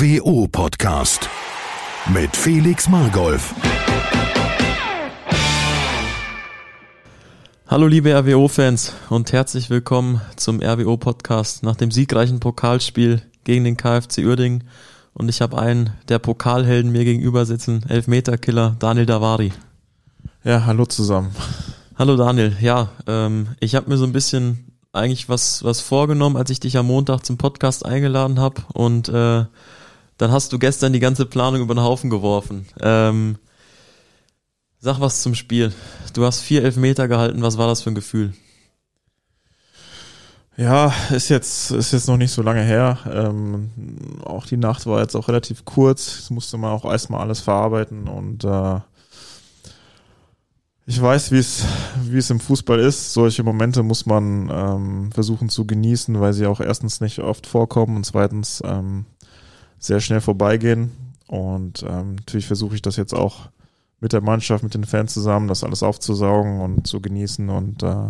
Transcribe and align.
RWO 0.00 0.48
Podcast 0.48 1.28
mit 2.14 2.34
Felix 2.34 2.88
Margolf. 2.88 3.54
Hallo 7.66 7.86
liebe 7.86 8.14
RWO-Fans 8.14 8.94
und 9.10 9.30
herzlich 9.32 9.68
willkommen 9.68 10.22
zum 10.36 10.62
RWO-Podcast 10.62 11.64
nach 11.64 11.76
dem 11.76 11.90
siegreichen 11.90 12.40
Pokalspiel 12.40 13.20
gegen 13.44 13.64
den 13.64 13.76
KfC 13.76 14.24
Uerdingen. 14.24 14.64
Und 15.12 15.28
ich 15.28 15.42
habe 15.42 15.58
einen 15.58 15.90
der 16.08 16.18
Pokalhelden 16.18 16.92
mir 16.92 17.04
gegenüber 17.04 17.44
sitzen, 17.44 17.84
Elfmeterkiller 17.86 18.76
Daniel 18.78 19.04
Davari. 19.04 19.52
Ja, 20.44 20.64
hallo 20.64 20.86
zusammen. 20.86 21.36
Hallo 21.98 22.16
Daniel, 22.16 22.56
ja, 22.62 22.88
ähm, 23.06 23.48
ich 23.60 23.74
habe 23.74 23.90
mir 23.90 23.98
so 23.98 24.06
ein 24.06 24.12
bisschen 24.12 24.72
eigentlich 24.94 25.28
was, 25.28 25.62
was 25.62 25.82
vorgenommen, 25.82 26.38
als 26.38 26.48
ich 26.48 26.58
dich 26.60 26.78
am 26.78 26.86
Montag 26.86 27.26
zum 27.26 27.36
Podcast 27.36 27.84
eingeladen 27.84 28.40
habe 28.40 28.62
und 28.72 29.10
äh, 29.10 29.44
dann 30.20 30.32
hast 30.32 30.52
du 30.52 30.58
gestern 30.58 30.92
die 30.92 31.00
ganze 31.00 31.24
Planung 31.24 31.62
über 31.62 31.74
den 31.74 31.82
Haufen 31.82 32.10
geworfen. 32.10 32.66
Ähm, 32.80 33.38
Sag 34.82 34.98
was 34.98 35.20
zum 35.20 35.34
Spiel. 35.34 35.74
Du 36.14 36.24
hast 36.24 36.40
vier 36.40 36.64
Elfmeter 36.64 37.06
gehalten. 37.06 37.42
Was 37.42 37.58
war 37.58 37.66
das 37.66 37.82
für 37.82 37.90
ein 37.90 37.94
Gefühl? 37.94 38.32
Ja, 40.56 40.92
ist 41.10 41.28
jetzt, 41.28 41.70
ist 41.70 41.92
jetzt 41.92 42.08
noch 42.08 42.16
nicht 42.16 42.32
so 42.32 42.40
lange 42.40 42.62
her. 42.62 42.98
Ähm, 43.10 43.70
auch 44.24 44.46
die 44.46 44.56
Nacht 44.56 44.86
war 44.86 45.00
jetzt 45.00 45.14
auch 45.16 45.28
relativ 45.28 45.66
kurz. 45.66 46.16
Das 46.16 46.30
musste 46.30 46.56
man 46.56 46.70
auch 46.70 46.86
erstmal 46.86 47.20
alles 47.20 47.40
verarbeiten 47.40 48.08
und 48.08 48.44
äh, 48.44 48.80
ich 50.86 51.00
weiß, 51.00 51.30
wie 51.30 51.38
es, 51.38 51.64
wie 52.04 52.18
es 52.18 52.30
im 52.30 52.40
Fußball 52.40 52.80
ist. 52.80 53.12
Solche 53.12 53.42
Momente 53.42 53.82
muss 53.82 54.06
man 54.06 54.50
ähm, 54.50 55.12
versuchen 55.12 55.50
zu 55.50 55.66
genießen, 55.66 56.20
weil 56.20 56.32
sie 56.32 56.46
auch 56.46 56.60
erstens 56.60 57.00
nicht 57.00 57.20
oft 57.20 57.46
vorkommen 57.46 57.96
und 57.96 58.04
zweitens 58.04 58.62
ähm, 58.64 59.04
sehr 59.80 59.98
schnell 60.00 60.20
vorbeigehen. 60.20 60.92
Und 61.26 61.82
ähm, 61.82 62.14
natürlich 62.16 62.46
versuche 62.46 62.76
ich 62.76 62.82
das 62.82 62.96
jetzt 62.96 63.14
auch 63.14 63.48
mit 64.00 64.12
der 64.12 64.20
Mannschaft, 64.20 64.62
mit 64.62 64.74
den 64.74 64.84
Fans 64.84 65.12
zusammen, 65.12 65.48
das 65.48 65.64
alles 65.64 65.82
aufzusaugen 65.82 66.60
und 66.60 66.86
zu 66.86 67.00
genießen. 67.00 67.48
Und 67.48 67.82
äh, 67.82 68.08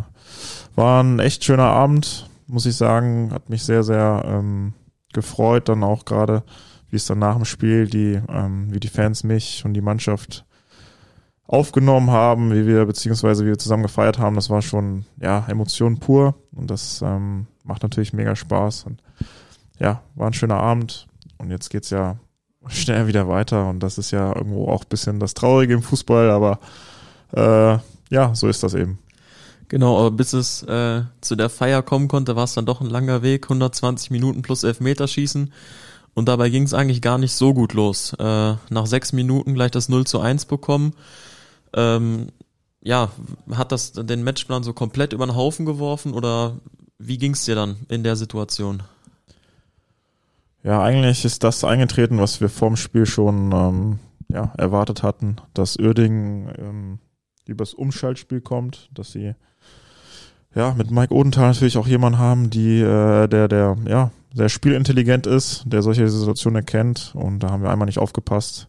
war 0.74 1.02
ein 1.02 1.18
echt 1.18 1.44
schöner 1.44 1.68
Abend, 1.68 2.28
muss 2.46 2.66
ich 2.66 2.76
sagen. 2.76 3.30
Hat 3.32 3.48
mich 3.48 3.64
sehr, 3.64 3.82
sehr 3.82 4.22
ähm, 4.24 4.74
gefreut, 5.12 5.68
dann 5.68 5.82
auch 5.82 6.04
gerade, 6.04 6.42
wie 6.90 6.96
es 6.96 7.06
dann 7.06 7.18
nach 7.18 7.36
dem 7.36 7.44
Spiel, 7.44 7.86
die, 7.86 8.20
ähm, 8.28 8.72
wie 8.72 8.80
die 8.80 8.88
Fans 8.88 9.24
mich 9.24 9.64
und 9.64 9.74
die 9.74 9.80
Mannschaft 9.80 10.44
aufgenommen 11.46 12.12
haben, 12.12 12.52
wie 12.54 12.64
wir, 12.64 12.86
beziehungsweise 12.86 13.44
wie 13.44 13.48
wir 13.48 13.58
zusammen 13.58 13.82
gefeiert 13.82 14.20
haben. 14.20 14.36
Das 14.36 14.50
war 14.50 14.62
schon, 14.62 15.04
ja, 15.20 15.44
Emotion 15.48 15.98
pur. 15.98 16.36
Und 16.52 16.70
das 16.70 17.02
ähm, 17.02 17.48
macht 17.64 17.82
natürlich 17.82 18.12
mega 18.12 18.36
Spaß. 18.36 18.84
Und 18.84 19.02
ja, 19.80 20.02
war 20.14 20.28
ein 20.28 20.32
schöner 20.32 20.60
Abend. 20.60 21.08
Und 21.40 21.50
jetzt 21.50 21.70
geht's 21.70 21.90
ja 21.90 22.18
schnell 22.68 23.06
wieder 23.06 23.28
weiter. 23.28 23.68
Und 23.68 23.80
das 23.80 23.96
ist 23.96 24.10
ja 24.10 24.34
irgendwo 24.34 24.68
auch 24.68 24.82
ein 24.82 24.88
bisschen 24.88 25.20
das 25.20 25.34
Traurige 25.34 25.74
im 25.74 25.82
Fußball, 25.82 26.30
aber 26.30 26.60
äh, 27.32 27.78
ja, 28.14 28.34
so 28.34 28.46
ist 28.48 28.62
das 28.62 28.74
eben. 28.74 28.98
Genau, 29.68 29.98
aber 29.98 30.10
bis 30.10 30.32
es 30.32 30.62
äh, 30.64 31.02
zu 31.20 31.36
der 31.36 31.48
Feier 31.48 31.82
kommen 31.82 32.08
konnte, 32.08 32.36
war 32.36 32.44
es 32.44 32.54
dann 32.54 32.66
doch 32.66 32.80
ein 32.80 32.90
langer 32.90 33.22
Weg, 33.22 33.44
120 33.44 34.10
Minuten 34.10 34.42
plus 34.42 34.64
Elfmeterschießen. 34.64 35.52
Und 36.12 36.28
dabei 36.28 36.50
ging 36.50 36.64
es 36.64 36.74
eigentlich 36.74 37.00
gar 37.00 37.18
nicht 37.18 37.32
so 37.32 37.54
gut 37.54 37.72
los. 37.72 38.12
Äh, 38.18 38.54
nach 38.68 38.86
sechs 38.86 39.12
Minuten 39.12 39.54
gleich 39.54 39.70
das 39.70 39.88
0 39.88 40.06
zu 40.06 40.20
1 40.20 40.46
bekommen. 40.46 40.92
Ähm, 41.72 42.32
ja, 42.82 43.10
hat 43.52 43.72
das 43.72 43.92
den 43.92 44.24
Matchplan 44.24 44.64
so 44.64 44.72
komplett 44.72 45.12
über 45.12 45.26
den 45.26 45.36
Haufen 45.36 45.66
geworfen 45.66 46.12
oder 46.12 46.56
wie 46.98 47.18
ging 47.18 47.32
es 47.32 47.44
dir 47.44 47.54
dann 47.54 47.76
in 47.88 48.02
der 48.02 48.16
Situation? 48.16 48.82
Ja, 50.62 50.82
eigentlich 50.82 51.24
ist 51.24 51.42
das 51.42 51.64
eingetreten, 51.64 52.18
was 52.18 52.40
wir 52.40 52.50
vorm 52.50 52.76
Spiel 52.76 53.06
schon 53.06 53.52
ähm, 53.52 53.98
ja, 54.28 54.52
erwartet 54.58 55.02
hatten, 55.02 55.36
dass 55.54 55.78
Uerdingen 55.78 56.52
ähm, 56.58 56.98
übers 57.46 57.72
Umschaltspiel 57.72 58.40
kommt, 58.40 58.90
dass 58.92 59.12
sie 59.12 59.34
ja 60.54 60.74
mit 60.74 60.90
Mike 60.90 61.14
Odenthal 61.14 61.48
natürlich 61.48 61.78
auch 61.78 61.86
jemanden 61.86 62.18
haben, 62.18 62.50
die 62.50 62.80
äh, 62.80 63.26
der 63.26 63.48
der 63.48 63.76
ja 63.86 64.10
sehr 64.34 64.48
spielintelligent 64.48 65.26
ist, 65.26 65.62
der 65.66 65.82
solche 65.82 66.08
Situationen 66.08 66.56
erkennt 66.56 67.12
und 67.14 67.40
da 67.40 67.50
haben 67.50 67.62
wir 67.62 67.70
einmal 67.70 67.86
nicht 67.86 67.98
aufgepasst, 67.98 68.68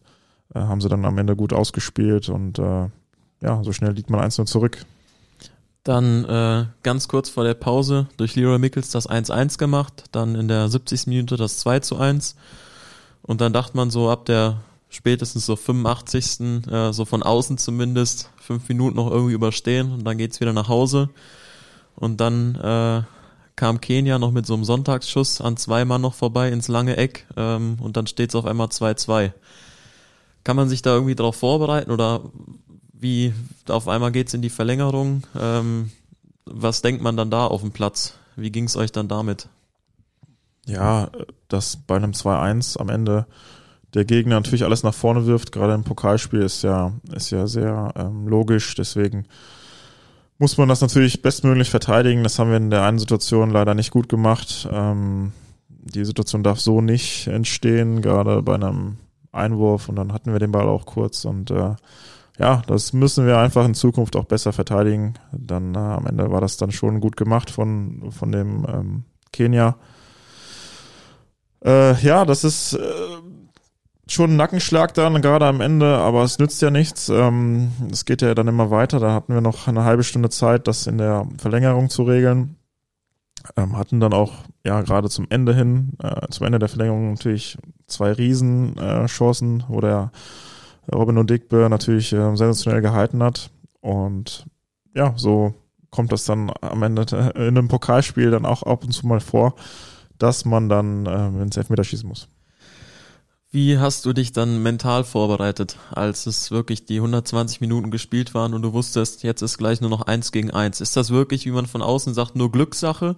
äh, 0.54 0.60
haben 0.60 0.80
sie 0.80 0.88
dann 0.88 1.04
am 1.04 1.18
Ende 1.18 1.36
gut 1.36 1.52
ausgespielt 1.52 2.28
und 2.30 2.58
äh, 2.58 2.88
ja 3.42 3.62
so 3.62 3.72
schnell 3.72 3.92
liegt 3.92 4.10
man 4.10 4.20
eins 4.20 4.38
nur 4.38 4.46
zurück. 4.46 4.84
Dann 5.84 6.24
äh, 6.24 6.66
ganz 6.82 7.08
kurz 7.08 7.28
vor 7.28 7.44
der 7.44 7.54
Pause 7.54 8.06
durch 8.16 8.36
Leroy 8.36 8.58
Mickels 8.58 8.90
das 8.90 9.08
1-1 9.08 9.58
gemacht, 9.58 10.04
dann 10.12 10.36
in 10.36 10.46
der 10.46 10.68
70. 10.68 11.08
Minute 11.08 11.36
das 11.36 11.58
2 11.58 11.80
1 11.98 12.36
und 13.22 13.40
dann 13.40 13.52
dachte 13.52 13.76
man 13.76 13.90
so 13.90 14.10
ab 14.10 14.24
der 14.24 14.60
spätestens 14.90 15.46
so 15.46 15.56
85. 15.56 16.66
Äh, 16.70 16.92
so 16.92 17.04
von 17.04 17.22
außen 17.22 17.58
zumindest 17.58 18.30
fünf 18.36 18.68
Minuten 18.68 18.96
noch 18.96 19.10
irgendwie 19.10 19.34
überstehen 19.34 19.92
und 19.92 20.04
dann 20.04 20.18
geht's 20.18 20.40
wieder 20.40 20.52
nach 20.52 20.68
Hause 20.68 21.08
und 21.96 22.20
dann 22.20 22.54
äh, 22.56 23.02
kam 23.56 23.80
Kenia 23.80 24.18
noch 24.18 24.32
mit 24.32 24.46
so 24.46 24.54
einem 24.54 24.64
Sonntagsschuss 24.64 25.40
an 25.40 25.56
zwei 25.56 25.84
Mann 25.84 26.00
noch 26.00 26.14
vorbei 26.14 26.50
ins 26.50 26.68
lange 26.68 26.96
Eck 26.96 27.26
ähm, 27.36 27.76
und 27.80 27.96
dann 27.96 28.06
steht's 28.06 28.34
auf 28.34 28.44
einmal 28.44 28.68
2-2. 28.68 29.32
Kann 30.44 30.56
man 30.56 30.68
sich 30.68 30.82
da 30.82 30.94
irgendwie 30.94 31.14
drauf 31.14 31.36
vorbereiten 31.36 31.90
oder 31.90 32.22
wie 33.02 33.34
auf 33.68 33.88
einmal 33.88 34.12
geht's 34.12 34.34
in 34.34 34.42
die 34.42 34.50
Verlängerung. 34.50 35.24
Ähm, 35.38 35.90
was 36.44 36.82
denkt 36.82 37.02
man 37.02 37.16
dann 37.16 37.30
da 37.30 37.46
auf 37.46 37.60
dem 37.60 37.72
Platz? 37.72 38.14
Wie 38.36 38.50
ging's 38.50 38.76
euch 38.76 38.92
dann 38.92 39.08
damit? 39.08 39.48
Ja, 40.66 41.10
dass 41.48 41.76
bei 41.76 41.96
einem 41.96 42.12
2-1 42.12 42.78
am 42.78 42.88
Ende 42.88 43.26
der 43.94 44.04
Gegner 44.04 44.36
natürlich 44.36 44.64
alles 44.64 44.84
nach 44.84 44.94
vorne 44.94 45.26
wirft, 45.26 45.52
gerade 45.52 45.74
im 45.74 45.84
Pokalspiel 45.84 46.40
ist 46.40 46.62
ja, 46.62 46.92
ist 47.12 47.30
ja 47.30 47.46
sehr 47.46 47.92
ähm, 47.96 48.26
logisch, 48.26 48.74
deswegen 48.74 49.26
muss 50.38 50.56
man 50.56 50.68
das 50.68 50.80
natürlich 50.80 51.20
bestmöglich 51.22 51.70
verteidigen. 51.70 52.22
Das 52.22 52.38
haben 52.38 52.50
wir 52.50 52.56
in 52.56 52.70
der 52.70 52.84
einen 52.84 52.98
Situation 52.98 53.50
leider 53.50 53.74
nicht 53.74 53.90
gut 53.90 54.08
gemacht. 54.08 54.68
Ähm, 54.72 55.32
die 55.68 56.04
Situation 56.04 56.42
darf 56.42 56.58
so 56.58 56.80
nicht 56.80 57.26
entstehen, 57.26 58.02
gerade 58.02 58.42
bei 58.42 58.54
einem 58.54 58.96
Einwurf 59.30 59.88
und 59.88 59.96
dann 59.96 60.12
hatten 60.12 60.32
wir 60.32 60.38
den 60.38 60.52
Ball 60.52 60.68
auch 60.68 60.86
kurz 60.86 61.24
und 61.24 61.50
äh, 61.50 61.74
ja, 62.38 62.62
das 62.66 62.92
müssen 62.92 63.26
wir 63.26 63.38
einfach 63.38 63.64
in 63.64 63.74
Zukunft 63.74 64.16
auch 64.16 64.24
besser 64.24 64.52
verteidigen. 64.52 65.14
Dann 65.32 65.74
äh, 65.74 65.78
am 65.78 66.06
Ende 66.06 66.30
war 66.30 66.40
das 66.40 66.56
dann 66.56 66.72
schon 66.72 67.00
gut 67.00 67.16
gemacht 67.16 67.50
von, 67.50 68.10
von 68.10 68.32
dem 68.32 68.66
ähm, 68.68 69.04
Kenia. 69.32 69.76
Äh, 71.64 72.00
ja, 72.00 72.24
das 72.24 72.44
ist 72.44 72.74
äh, 72.74 72.78
schon 74.08 74.32
ein 74.32 74.36
Nackenschlag 74.36 74.94
dann, 74.94 75.20
gerade 75.22 75.46
am 75.46 75.60
Ende, 75.60 75.98
aber 75.98 76.22
es 76.24 76.38
nützt 76.38 76.62
ja 76.62 76.70
nichts. 76.70 77.08
Ähm, 77.08 77.72
es 77.90 78.04
geht 78.04 78.22
ja 78.22 78.34
dann 78.34 78.48
immer 78.48 78.70
weiter. 78.70 78.98
Da 78.98 79.12
hatten 79.12 79.34
wir 79.34 79.40
noch 79.40 79.68
eine 79.68 79.84
halbe 79.84 80.02
Stunde 80.02 80.30
Zeit, 80.30 80.66
das 80.68 80.86
in 80.86 80.98
der 80.98 81.26
Verlängerung 81.38 81.90
zu 81.90 82.02
regeln. 82.02 82.56
Ähm, 83.56 83.76
hatten 83.76 84.00
dann 84.00 84.12
auch, 84.12 84.32
ja, 84.64 84.80
gerade 84.82 85.10
zum 85.10 85.26
Ende 85.28 85.54
hin, 85.54 85.94
äh, 86.02 86.28
zum 86.30 86.46
Ende 86.46 86.58
der 86.58 86.68
Verlängerung 86.68 87.10
natürlich 87.10 87.58
zwei 87.88 88.12
Riesenchancen, 88.12 89.60
äh, 89.60 89.64
wo 89.68 89.80
der 89.80 90.12
Robin 90.92 91.18
und 91.18 91.30
Dickbö 91.30 91.68
natürlich 91.68 92.12
äh, 92.12 92.36
sensationell 92.36 92.82
gehalten 92.82 93.22
hat. 93.22 93.50
Und 93.80 94.46
ja, 94.94 95.14
so 95.16 95.54
kommt 95.90 96.12
das 96.12 96.24
dann 96.24 96.52
am 96.60 96.82
Ende 96.82 97.02
in 97.34 97.42
einem 97.42 97.68
Pokalspiel 97.68 98.30
dann 98.30 98.46
auch 98.46 98.62
ab 98.62 98.84
und 98.84 98.92
zu 98.92 99.06
mal 99.06 99.20
vor, 99.20 99.54
dass 100.18 100.44
man 100.44 100.68
dann 100.68 101.06
äh, 101.06 101.42
ins 101.42 101.56
Elfmeter 101.56 101.84
schießen 101.84 102.08
muss. 102.08 102.28
Wie 103.54 103.78
hast 103.78 104.06
du 104.06 104.14
dich 104.14 104.32
dann 104.32 104.62
mental 104.62 105.04
vorbereitet, 105.04 105.76
als 105.90 106.24
es 106.24 106.50
wirklich 106.50 106.86
die 106.86 106.96
120 106.96 107.60
Minuten 107.60 107.90
gespielt 107.90 108.32
waren 108.32 108.54
und 108.54 108.62
du 108.62 108.72
wusstest, 108.72 109.24
jetzt 109.24 109.42
ist 109.42 109.58
gleich 109.58 109.82
nur 109.82 109.90
noch 109.90 110.00
eins 110.00 110.32
gegen 110.32 110.50
eins? 110.50 110.80
Ist 110.80 110.96
das 110.96 111.10
wirklich, 111.10 111.44
wie 111.44 111.50
man 111.50 111.66
von 111.66 111.82
außen 111.82 112.14
sagt, 112.14 112.34
nur 112.34 112.50
Glückssache? 112.50 113.16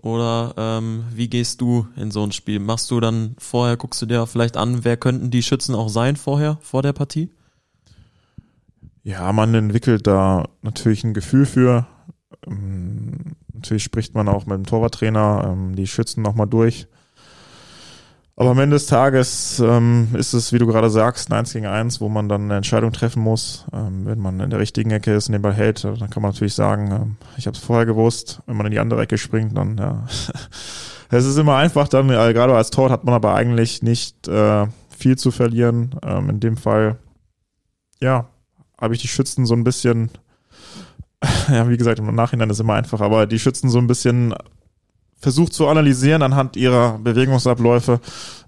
Oder 0.00 0.54
ähm, 0.56 1.04
wie 1.12 1.28
gehst 1.28 1.60
du 1.60 1.88
in 1.96 2.10
so 2.10 2.22
ein 2.22 2.32
Spiel? 2.32 2.60
Machst 2.60 2.90
du 2.90 3.00
dann 3.00 3.34
vorher, 3.38 3.76
guckst 3.76 4.00
du 4.00 4.06
dir 4.06 4.26
vielleicht 4.26 4.56
an, 4.56 4.84
wer 4.84 4.96
könnten 4.96 5.30
die 5.30 5.42
Schützen 5.42 5.74
auch 5.74 5.88
sein 5.88 6.16
vorher, 6.16 6.58
vor 6.62 6.82
der 6.82 6.92
Partie? 6.92 7.30
Ja, 9.02 9.32
man 9.32 9.54
entwickelt 9.54 10.06
da 10.06 10.48
natürlich 10.62 11.02
ein 11.02 11.14
Gefühl 11.14 11.46
für. 11.46 11.86
Ähm, 12.46 13.36
natürlich 13.52 13.82
spricht 13.82 14.14
man 14.14 14.28
auch 14.28 14.46
mit 14.46 14.56
dem 14.56 14.66
Torwarttrainer 14.66 15.50
ähm, 15.52 15.74
die 15.74 15.86
Schützen 15.86 16.22
nochmal 16.22 16.46
durch. 16.46 16.86
Aber 18.40 18.50
am 18.50 18.58
Ende 18.60 18.76
des 18.76 18.86
Tages 18.86 19.58
ähm, 19.58 20.10
ist 20.12 20.32
es, 20.32 20.52
wie 20.52 20.60
du 20.60 20.66
gerade 20.68 20.90
sagst, 20.90 21.28
ein 21.28 21.38
1 21.38 21.54
gegen 21.54 21.66
1, 21.66 22.00
wo 22.00 22.08
man 22.08 22.28
dann 22.28 22.42
eine 22.42 22.58
Entscheidung 22.58 22.92
treffen 22.92 23.20
muss. 23.20 23.66
Ähm, 23.72 24.06
wenn 24.06 24.20
man 24.20 24.38
in 24.38 24.50
der 24.50 24.60
richtigen 24.60 24.92
Ecke 24.92 25.12
ist 25.12 25.26
und 25.26 25.32
den 25.32 25.42
Ball 25.42 25.52
hält, 25.52 25.82
dann 25.82 26.08
kann 26.08 26.22
man 26.22 26.30
natürlich 26.30 26.54
sagen, 26.54 26.92
ähm, 26.92 27.16
ich 27.36 27.48
habe 27.48 27.56
es 27.56 27.64
vorher 27.64 27.84
gewusst. 27.84 28.40
Wenn 28.46 28.56
man 28.56 28.66
in 28.66 28.70
die 28.70 28.78
andere 28.78 29.02
Ecke 29.02 29.18
springt, 29.18 29.56
dann 29.56 29.76
ja. 29.76 30.06
es 31.10 31.24
ist 31.24 31.36
immer 31.36 31.56
einfach, 31.56 31.88
dann 31.88 32.10
äh, 32.10 32.32
gerade 32.32 32.54
als 32.54 32.70
Tor 32.70 32.90
hat 32.90 33.02
man 33.02 33.12
aber 33.12 33.34
eigentlich 33.34 33.82
nicht 33.82 34.28
äh, 34.28 34.68
viel 34.96 35.18
zu 35.18 35.32
verlieren. 35.32 35.96
Ähm, 36.04 36.30
in 36.30 36.38
dem 36.38 36.56
Fall, 36.56 36.96
ja, 38.00 38.28
habe 38.80 38.94
ich 38.94 39.00
die 39.00 39.08
Schützen 39.08 39.46
so 39.46 39.54
ein 39.54 39.64
bisschen, 39.64 40.10
ja, 41.48 41.68
wie 41.68 41.76
gesagt, 41.76 41.98
im 41.98 42.14
Nachhinein 42.14 42.50
ist 42.50 42.60
immer 42.60 42.74
einfach, 42.74 43.00
aber 43.00 43.26
die 43.26 43.40
Schützen 43.40 43.68
so 43.68 43.78
ein 43.78 43.88
bisschen 43.88 44.32
versucht 45.18 45.52
zu 45.52 45.66
analysieren 45.66 46.22
anhand 46.22 46.56
ihrer 46.56 46.98
Bewegungsabläufe. 46.98 48.00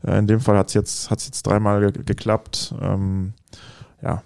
Äh, 0.07 0.19
in 0.19 0.27
dem 0.27 0.41
Fall 0.41 0.57
hat 0.57 0.69
es 0.69 0.75
jetzt, 0.75 1.11
hat's 1.11 1.27
jetzt 1.27 1.47
dreimal 1.47 1.93
ge 1.93 2.03
geklappt. 2.05 2.75
Ähm, 2.81 3.35
ja, 4.03 4.23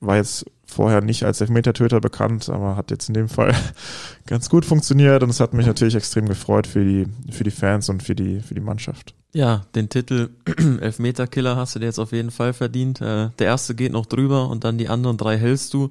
war 0.00 0.16
jetzt 0.16 0.46
vorher 0.66 1.00
nicht 1.00 1.24
als 1.24 1.40
Elfmetertöter 1.40 2.00
bekannt, 2.00 2.48
aber 2.48 2.76
hat 2.76 2.90
jetzt 2.90 3.08
in 3.08 3.14
dem 3.14 3.28
Fall 3.28 3.54
ganz 4.26 4.48
gut 4.48 4.64
funktioniert 4.64 5.22
und 5.22 5.30
es 5.30 5.40
hat 5.40 5.52
mich 5.52 5.66
natürlich 5.66 5.94
extrem 5.94 6.26
gefreut 6.26 6.66
für 6.66 6.84
die, 6.84 7.06
für 7.30 7.44
die 7.44 7.50
Fans 7.50 7.88
und 7.88 8.02
für 8.02 8.14
die, 8.14 8.40
für 8.40 8.54
die 8.54 8.60
Mannschaft. 8.60 9.14
Ja, 9.32 9.66
den 9.74 9.88
Titel 9.88 10.30
Elfmeterkiller 10.80 11.56
hast 11.56 11.74
du 11.74 11.78
dir 11.78 11.86
jetzt 11.86 11.98
auf 11.98 12.12
jeden 12.12 12.30
Fall 12.30 12.52
verdient. 12.52 13.00
Äh, 13.00 13.30
der 13.38 13.46
erste 13.46 13.74
geht 13.74 13.92
noch 13.92 14.06
drüber 14.06 14.48
und 14.48 14.64
dann 14.64 14.78
die 14.78 14.88
anderen 14.88 15.16
drei 15.16 15.36
hältst 15.36 15.74
du. 15.74 15.90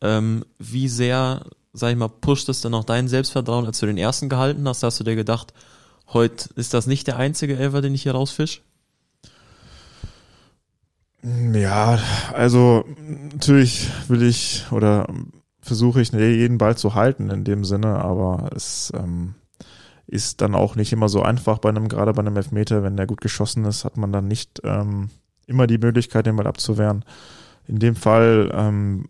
Ähm, 0.00 0.44
wie 0.58 0.88
sehr, 0.88 1.44
sag 1.72 1.90
ich 1.90 1.96
mal, 1.96 2.08
pusht 2.08 2.48
es 2.48 2.60
denn 2.60 2.74
auch 2.74 2.84
dein 2.84 3.08
Selbstvertrauen, 3.08 3.66
als 3.66 3.78
du 3.78 3.86
den 3.86 3.98
ersten 3.98 4.28
gehalten 4.28 4.66
hast? 4.68 4.82
Hast 4.82 5.00
du 5.00 5.04
dir 5.04 5.16
gedacht, 5.16 5.52
heute 6.08 6.48
ist 6.56 6.74
das 6.74 6.86
nicht 6.86 7.06
der 7.06 7.16
einzige 7.16 7.56
Elfer, 7.56 7.82
den 7.82 7.94
ich 7.94 8.02
hier 8.02 8.12
rausfisch? 8.12 8.62
Ja, 11.22 11.98
also 12.32 12.84
natürlich 12.96 13.90
will 14.08 14.22
ich 14.22 14.66
oder 14.70 15.06
versuche 15.60 16.00
ich 16.00 16.12
jeden 16.12 16.58
Ball 16.58 16.76
zu 16.76 16.94
halten 16.94 17.28
in 17.30 17.44
dem 17.44 17.64
Sinne, 17.64 17.96
aber 17.96 18.50
es 18.54 18.92
ähm, 18.96 19.34
ist 20.06 20.40
dann 20.40 20.54
auch 20.54 20.76
nicht 20.76 20.92
immer 20.92 21.08
so 21.08 21.22
einfach 21.22 21.58
bei 21.58 21.68
einem, 21.68 21.88
gerade 21.88 22.12
bei 22.14 22.20
einem 22.20 22.36
Elfmeter, 22.36 22.82
wenn 22.82 22.96
der 22.96 23.06
gut 23.06 23.20
geschossen 23.20 23.64
ist, 23.64 23.84
hat 23.84 23.96
man 23.96 24.12
dann 24.12 24.26
nicht 24.26 24.60
ähm, 24.64 25.10
immer 25.46 25.66
die 25.66 25.78
Möglichkeit, 25.78 26.26
den 26.26 26.36
Ball 26.36 26.46
abzuwehren. 26.46 27.04
In 27.66 27.78
dem 27.78 27.96
Fall 27.96 28.50
ähm, 28.54 29.04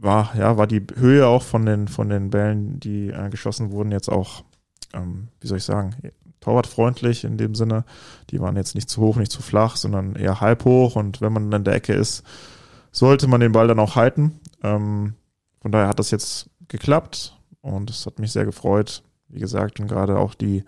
war, 0.00 0.34
ja, 0.36 0.56
war 0.56 0.66
die 0.66 0.84
Höhe 0.96 1.26
auch 1.26 1.42
von 1.42 1.66
den, 1.66 1.88
von 1.88 2.08
den 2.08 2.30
Bällen, 2.30 2.80
die 2.80 3.10
äh, 3.10 3.28
geschossen 3.28 3.70
wurden, 3.70 3.92
jetzt 3.92 4.08
auch, 4.08 4.44
ähm, 4.94 5.28
wie 5.40 5.46
soll 5.46 5.58
ich 5.58 5.64
sagen, 5.64 5.94
torwartfreundlich 6.40 7.24
in 7.24 7.36
dem 7.36 7.54
Sinne. 7.54 7.84
Die 8.30 8.40
waren 8.40 8.56
jetzt 8.56 8.74
nicht 8.74 8.88
zu 8.88 9.02
hoch, 9.02 9.16
nicht 9.16 9.32
zu 9.32 9.42
flach, 9.42 9.76
sondern 9.76 10.16
eher 10.16 10.40
halb 10.40 10.64
hoch 10.64 10.96
und 10.96 11.20
wenn 11.20 11.32
man 11.32 11.52
in 11.52 11.64
der 11.64 11.74
Ecke 11.74 11.92
ist, 11.92 12.24
sollte 12.92 13.28
man 13.28 13.40
den 13.40 13.52
Ball 13.52 13.68
dann 13.68 13.78
auch 13.78 13.94
halten. 13.94 14.40
Ähm, 14.62 15.14
von 15.60 15.70
daher 15.70 15.88
hat 15.88 15.98
das 15.98 16.10
jetzt 16.10 16.48
geklappt 16.68 17.38
und 17.60 17.90
es 17.90 18.06
hat 18.06 18.18
mich 18.18 18.32
sehr 18.32 18.46
gefreut. 18.46 19.02
Wie 19.28 19.38
gesagt, 19.38 19.78
und 19.78 19.86
gerade 19.86 20.18
auch 20.18 20.34
die 20.34 20.64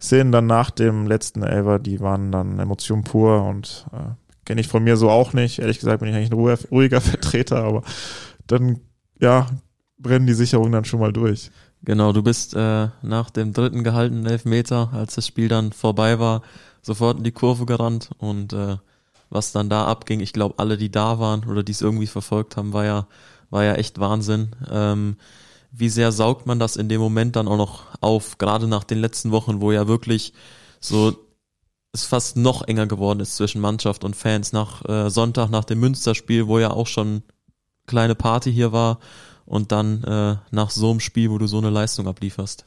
Szenen 0.00 0.30
dann 0.30 0.46
nach 0.46 0.70
dem 0.70 1.06
letzten 1.06 1.42
Elver, 1.42 1.78
die 1.78 2.00
waren 2.00 2.30
dann 2.30 2.60
Emotion 2.60 3.02
pur 3.02 3.42
und 3.42 3.86
äh, 3.92 4.14
kenne 4.44 4.60
ich 4.60 4.68
von 4.68 4.84
mir 4.84 4.96
so 4.96 5.10
auch 5.10 5.32
nicht. 5.32 5.58
Ehrlich 5.58 5.80
gesagt 5.80 6.00
bin 6.00 6.10
ich 6.10 6.14
eigentlich 6.14 6.30
ein 6.30 6.68
ruhiger 6.70 7.00
Vertreter, 7.00 7.64
aber 7.64 7.82
dann, 8.46 8.80
ja, 9.20 9.46
brennen 9.98 10.26
die 10.26 10.34
Sicherungen 10.34 10.72
dann 10.72 10.84
schon 10.84 11.00
mal 11.00 11.12
durch. 11.12 11.50
Genau, 11.82 12.12
du 12.12 12.22
bist 12.22 12.54
äh, 12.54 12.88
nach 13.02 13.30
dem 13.30 13.52
dritten 13.52 13.84
gehaltenen 13.84 14.26
Elfmeter, 14.26 14.90
als 14.92 15.14
das 15.14 15.26
Spiel 15.26 15.48
dann 15.48 15.72
vorbei 15.72 16.18
war, 16.18 16.42
sofort 16.82 17.18
in 17.18 17.24
die 17.24 17.32
Kurve 17.32 17.66
gerannt 17.66 18.10
und 18.18 18.52
äh, 18.52 18.76
was 19.30 19.52
dann 19.52 19.68
da 19.68 19.86
abging, 19.86 20.20
ich 20.20 20.32
glaube, 20.32 20.54
alle, 20.58 20.76
die 20.76 20.90
da 20.90 21.18
waren 21.18 21.44
oder 21.44 21.62
die 21.62 21.72
es 21.72 21.82
irgendwie 21.82 22.06
verfolgt 22.06 22.56
haben, 22.56 22.72
war 22.72 22.84
ja, 22.84 23.06
war 23.50 23.64
ja 23.64 23.74
echt 23.74 23.98
Wahnsinn. 23.98 24.54
Ähm, 24.70 25.16
wie 25.72 25.88
sehr 25.88 26.12
saugt 26.12 26.46
man 26.46 26.58
das 26.58 26.76
in 26.76 26.88
dem 26.88 27.00
Moment 27.00 27.36
dann 27.36 27.48
auch 27.48 27.56
noch 27.56 27.86
auf, 28.00 28.38
gerade 28.38 28.68
nach 28.68 28.84
den 28.84 28.98
letzten 28.98 29.32
Wochen, 29.32 29.60
wo 29.60 29.72
ja 29.72 29.88
wirklich 29.88 30.32
so 30.80 31.16
es 31.92 32.04
fast 32.04 32.36
noch 32.36 32.62
enger 32.62 32.86
geworden 32.86 33.20
ist 33.20 33.36
zwischen 33.36 33.60
Mannschaft 33.60 34.04
und 34.04 34.16
Fans 34.16 34.52
nach 34.52 34.84
äh, 34.88 35.10
Sonntag, 35.10 35.50
nach 35.50 35.64
dem 35.64 35.80
Münsterspiel, 35.80 36.46
wo 36.46 36.58
ja 36.58 36.70
auch 36.70 36.86
schon 36.86 37.22
kleine 37.86 38.14
Party 38.14 38.52
hier 38.52 38.72
war 38.72 38.98
und 39.46 39.72
dann 39.72 40.02
äh, 40.04 40.36
nach 40.50 40.70
so 40.70 40.90
einem 40.90 41.00
Spiel, 41.00 41.30
wo 41.30 41.38
du 41.38 41.46
so 41.46 41.58
eine 41.58 41.70
Leistung 41.70 42.08
ablieferst? 42.08 42.64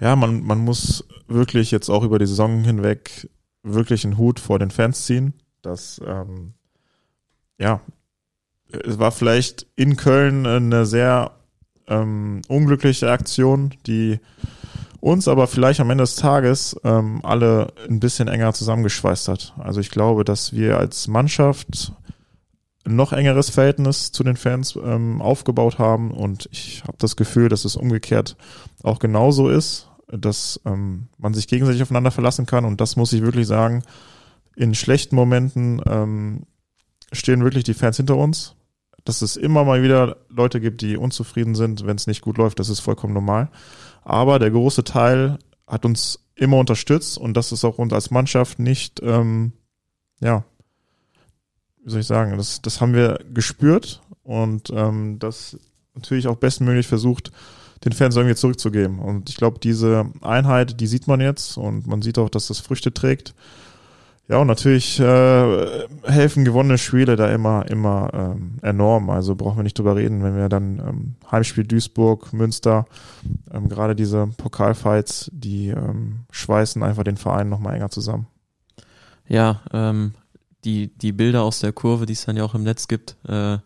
Ja, 0.00 0.14
man, 0.16 0.42
man 0.42 0.58
muss 0.58 1.04
wirklich 1.26 1.70
jetzt 1.70 1.88
auch 1.88 2.02
über 2.02 2.18
die 2.18 2.26
Saison 2.26 2.62
hinweg 2.64 3.30
wirklich 3.62 4.04
einen 4.04 4.18
Hut 4.18 4.38
vor 4.38 4.58
den 4.58 4.70
Fans 4.70 5.06
ziehen. 5.06 5.32
Das, 5.62 6.00
ähm, 6.06 6.52
ja, 7.58 7.80
es 8.84 8.98
war 8.98 9.10
vielleicht 9.10 9.66
in 9.76 9.96
Köln 9.96 10.46
eine 10.46 10.86
sehr 10.86 11.32
ähm, 11.88 12.42
unglückliche 12.48 13.10
Aktion, 13.10 13.74
die 13.86 14.20
uns 15.00 15.28
aber 15.28 15.46
vielleicht 15.46 15.80
am 15.80 15.90
Ende 15.90 16.02
des 16.02 16.16
Tages 16.16 16.76
ähm, 16.84 17.20
alle 17.22 17.72
ein 17.88 18.00
bisschen 18.00 18.28
enger 18.28 18.52
zusammengeschweißt 18.52 19.28
hat. 19.28 19.54
Also 19.58 19.80
ich 19.80 19.90
glaube, 19.90 20.24
dass 20.24 20.52
wir 20.52 20.78
als 20.78 21.06
Mannschaft 21.08 21.92
noch 22.86 23.12
engeres 23.12 23.50
Verhältnis 23.50 24.12
zu 24.12 24.22
den 24.24 24.36
Fans 24.36 24.76
ähm, 24.76 25.20
aufgebaut 25.20 25.78
haben 25.78 26.10
und 26.10 26.48
ich 26.52 26.82
habe 26.84 26.96
das 26.98 27.16
Gefühl, 27.16 27.48
dass 27.48 27.64
es 27.64 27.76
umgekehrt 27.76 28.36
auch 28.82 28.98
genauso 28.98 29.48
ist, 29.48 29.88
dass 30.08 30.60
ähm, 30.64 31.08
man 31.18 31.34
sich 31.34 31.48
gegenseitig 31.48 31.82
aufeinander 31.82 32.10
verlassen 32.10 32.46
kann 32.46 32.64
und 32.64 32.80
das 32.80 32.96
muss 32.96 33.12
ich 33.12 33.22
wirklich 33.22 33.46
sagen, 33.46 33.82
in 34.56 34.74
schlechten 34.74 35.14
Momenten 35.14 35.82
ähm, 35.86 36.46
stehen 37.12 37.44
wirklich 37.44 37.64
die 37.64 37.74
Fans 37.74 37.96
hinter 37.98 38.16
uns. 38.16 38.54
Dass 39.04 39.22
es 39.22 39.36
immer 39.36 39.64
mal 39.64 39.84
wieder 39.84 40.16
Leute 40.28 40.60
gibt, 40.60 40.80
die 40.80 40.96
unzufrieden 40.96 41.54
sind, 41.54 41.86
wenn 41.86 41.96
es 41.96 42.08
nicht 42.08 42.22
gut 42.22 42.38
läuft, 42.38 42.58
das 42.58 42.68
ist 42.68 42.80
vollkommen 42.80 43.14
normal. 43.14 43.50
Aber 44.02 44.40
der 44.40 44.50
große 44.50 44.82
Teil 44.82 45.38
hat 45.66 45.84
uns 45.84 46.26
immer 46.34 46.58
unterstützt 46.58 47.16
und 47.16 47.36
das 47.36 47.52
ist 47.52 47.64
auch 47.64 47.78
uns 47.78 47.92
als 47.92 48.10
Mannschaft 48.10 48.58
nicht, 48.58 49.00
ähm, 49.02 49.52
ja, 50.20 50.44
wie 51.86 51.90
soll 51.90 52.00
ich 52.00 52.06
sagen, 52.06 52.36
das, 52.36 52.60
das 52.60 52.80
haben 52.80 52.94
wir 52.94 53.20
gespürt 53.32 54.02
und 54.24 54.70
ähm, 54.74 55.20
das 55.20 55.56
natürlich 55.94 56.26
auch 56.26 56.34
bestmöglich 56.34 56.88
versucht, 56.88 57.30
den 57.84 57.92
Fans 57.92 58.16
irgendwie 58.16 58.34
zurückzugeben. 58.34 58.98
Und 58.98 59.30
ich 59.30 59.36
glaube, 59.36 59.60
diese 59.60 60.06
Einheit, 60.20 60.80
die 60.80 60.88
sieht 60.88 61.06
man 61.06 61.20
jetzt 61.20 61.56
und 61.56 61.86
man 61.86 62.02
sieht 62.02 62.18
auch, 62.18 62.28
dass 62.28 62.48
das 62.48 62.58
Früchte 62.58 62.92
trägt. 62.92 63.34
Ja, 64.28 64.38
und 64.38 64.48
natürlich 64.48 64.98
äh, 64.98 65.86
helfen 66.02 66.44
gewonnene 66.44 66.78
Spiele 66.78 67.14
da 67.14 67.28
immer, 67.28 67.70
immer 67.70 68.10
ähm, 68.12 68.58
enorm. 68.62 69.08
Also 69.08 69.36
brauchen 69.36 69.58
wir 69.58 69.62
nicht 69.62 69.78
drüber 69.78 69.94
reden, 69.94 70.24
wenn 70.24 70.36
wir 70.36 70.48
dann 70.48 70.80
ähm, 70.80 71.14
Heimspiel 71.30 71.62
Duisburg, 71.62 72.32
Münster, 72.32 72.86
ähm, 73.52 73.68
gerade 73.68 73.94
diese 73.94 74.26
Pokalfights, 74.36 75.30
die 75.32 75.68
ähm, 75.68 76.24
schweißen 76.32 76.82
einfach 76.82 77.04
den 77.04 77.16
Verein 77.16 77.48
nochmal 77.48 77.76
enger 77.76 77.90
zusammen. 77.90 78.26
Ja, 79.28 79.62
ähm, 79.72 80.14
die, 80.66 80.88
die 80.88 81.12
Bilder 81.12 81.42
aus 81.42 81.60
der 81.60 81.72
Kurve, 81.72 82.04
die 82.04 82.12
es 82.12 82.26
dann 82.26 82.36
ja 82.36 82.44
auch 82.44 82.54
im 82.54 82.64
Netz 82.64 82.88
gibt, 82.88 83.16
äh, 83.26 83.58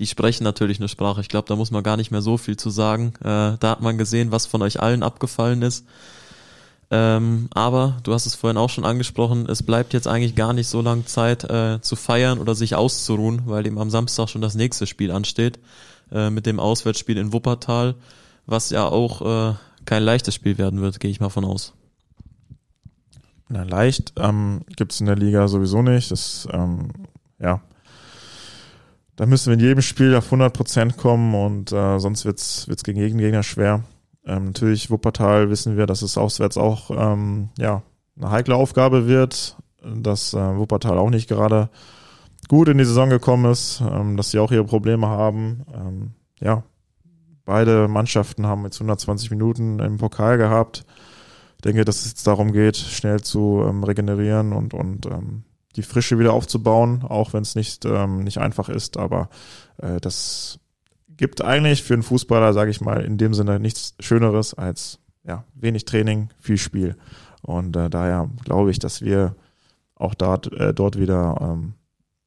die 0.00 0.06
sprechen 0.06 0.44
natürlich 0.44 0.80
eine 0.80 0.88
Sprache. 0.88 1.20
Ich 1.20 1.28
glaube, 1.28 1.46
da 1.46 1.56
muss 1.56 1.70
man 1.70 1.82
gar 1.82 1.98
nicht 1.98 2.10
mehr 2.10 2.22
so 2.22 2.38
viel 2.38 2.56
zu 2.56 2.70
sagen. 2.70 3.12
Äh, 3.20 3.58
da 3.60 3.70
hat 3.70 3.82
man 3.82 3.98
gesehen, 3.98 4.32
was 4.32 4.46
von 4.46 4.62
euch 4.62 4.80
allen 4.80 5.02
abgefallen 5.02 5.60
ist. 5.60 5.84
Ähm, 6.90 7.48
aber 7.54 7.98
du 8.02 8.14
hast 8.14 8.26
es 8.26 8.34
vorhin 8.34 8.56
auch 8.56 8.70
schon 8.70 8.84
angesprochen, 8.84 9.46
es 9.48 9.62
bleibt 9.62 9.92
jetzt 9.92 10.08
eigentlich 10.08 10.34
gar 10.34 10.52
nicht 10.54 10.66
so 10.66 10.80
lange 10.80 11.04
Zeit 11.04 11.44
äh, 11.44 11.80
zu 11.80 11.94
feiern 11.94 12.40
oder 12.40 12.56
sich 12.56 12.74
auszuruhen, 12.74 13.42
weil 13.44 13.64
eben 13.66 13.78
am 13.78 13.90
Samstag 13.90 14.28
schon 14.28 14.40
das 14.40 14.56
nächste 14.56 14.88
Spiel 14.88 15.12
ansteht 15.12 15.60
äh, 16.10 16.30
mit 16.30 16.46
dem 16.46 16.58
Auswärtsspiel 16.58 17.16
in 17.16 17.32
Wuppertal, 17.32 17.94
was 18.46 18.70
ja 18.70 18.86
auch 18.88 19.52
äh, 19.52 19.54
kein 19.84 20.02
leichtes 20.02 20.34
Spiel 20.34 20.58
werden 20.58 20.80
wird, 20.80 20.98
gehe 20.98 21.12
ich 21.12 21.20
mal 21.20 21.28
von 21.28 21.44
aus. 21.44 21.74
Na, 23.52 23.64
leicht 23.64 24.12
ähm, 24.16 24.60
gibt 24.76 24.92
es 24.92 25.00
in 25.00 25.06
der 25.06 25.16
Liga 25.16 25.48
sowieso 25.48 25.82
nicht. 25.82 26.12
Das, 26.12 26.46
ähm, 26.52 26.92
ja, 27.40 27.60
da 29.16 29.26
müssen 29.26 29.46
wir 29.46 29.54
in 29.54 29.60
jedem 29.60 29.82
Spiel 29.82 30.14
auf 30.14 30.26
100 30.26 30.52
Prozent 30.52 30.96
kommen 30.96 31.34
und 31.34 31.72
äh, 31.72 31.98
sonst 31.98 32.24
wird's 32.24 32.68
wird's 32.68 32.84
gegen 32.84 33.00
jeden 33.00 33.18
Gegner 33.18 33.42
schwer. 33.42 33.82
Ähm, 34.24 34.44
natürlich 34.46 34.88
Wuppertal 34.88 35.50
wissen 35.50 35.76
wir, 35.76 35.86
dass 35.86 36.02
es 36.02 36.16
auswärts 36.16 36.56
auch 36.56 36.92
ähm, 36.92 37.48
ja 37.58 37.82
eine 38.16 38.30
heikle 38.30 38.54
Aufgabe 38.54 39.08
wird, 39.08 39.56
dass 39.82 40.32
äh, 40.32 40.56
Wuppertal 40.56 40.96
auch 40.96 41.10
nicht 41.10 41.28
gerade 41.28 41.70
gut 42.46 42.68
in 42.68 42.78
die 42.78 42.84
Saison 42.84 43.10
gekommen 43.10 43.50
ist, 43.50 43.80
ähm, 43.80 44.16
dass 44.16 44.30
sie 44.30 44.38
auch 44.38 44.52
ihre 44.52 44.64
Probleme 44.64 45.08
haben. 45.08 45.64
Ähm, 45.74 46.10
ja, 46.38 46.62
beide 47.44 47.88
Mannschaften 47.88 48.46
haben 48.46 48.62
jetzt 48.62 48.76
120 48.76 49.32
Minuten 49.32 49.80
im 49.80 49.98
Pokal 49.98 50.38
gehabt 50.38 50.84
denke, 51.60 51.84
dass 51.84 52.00
es 52.00 52.10
jetzt 52.10 52.26
darum 52.26 52.52
geht, 52.52 52.76
schnell 52.76 53.20
zu 53.20 53.64
ähm, 53.66 53.84
regenerieren 53.84 54.52
und, 54.52 54.74
und 54.74 55.06
ähm, 55.06 55.44
die 55.76 55.82
Frische 55.82 56.18
wieder 56.18 56.32
aufzubauen, 56.32 57.02
auch 57.02 57.32
wenn 57.32 57.42
es 57.42 57.54
nicht, 57.54 57.84
ähm, 57.84 58.20
nicht 58.20 58.38
einfach 58.38 58.68
ist. 58.68 58.96
Aber 58.96 59.28
äh, 59.78 60.00
das 60.00 60.58
gibt 61.08 61.42
eigentlich 61.42 61.82
für 61.82 61.94
einen 61.94 62.02
Fußballer, 62.02 62.52
sage 62.52 62.70
ich 62.70 62.80
mal, 62.80 63.04
in 63.04 63.18
dem 63.18 63.34
Sinne 63.34 63.60
nichts 63.60 63.94
Schöneres 64.00 64.54
als 64.54 64.98
ja, 65.24 65.44
wenig 65.54 65.84
Training, 65.84 66.30
viel 66.38 66.58
Spiel. 66.58 66.96
Und 67.42 67.76
äh, 67.76 67.90
daher 67.90 68.30
glaube 68.44 68.70
ich, 68.70 68.78
dass 68.78 69.02
wir 69.02 69.36
auch 69.94 70.14
dort, 70.14 70.52
äh, 70.52 70.72
dort 70.72 70.98
wieder 70.98 71.36
ähm, 71.40 71.74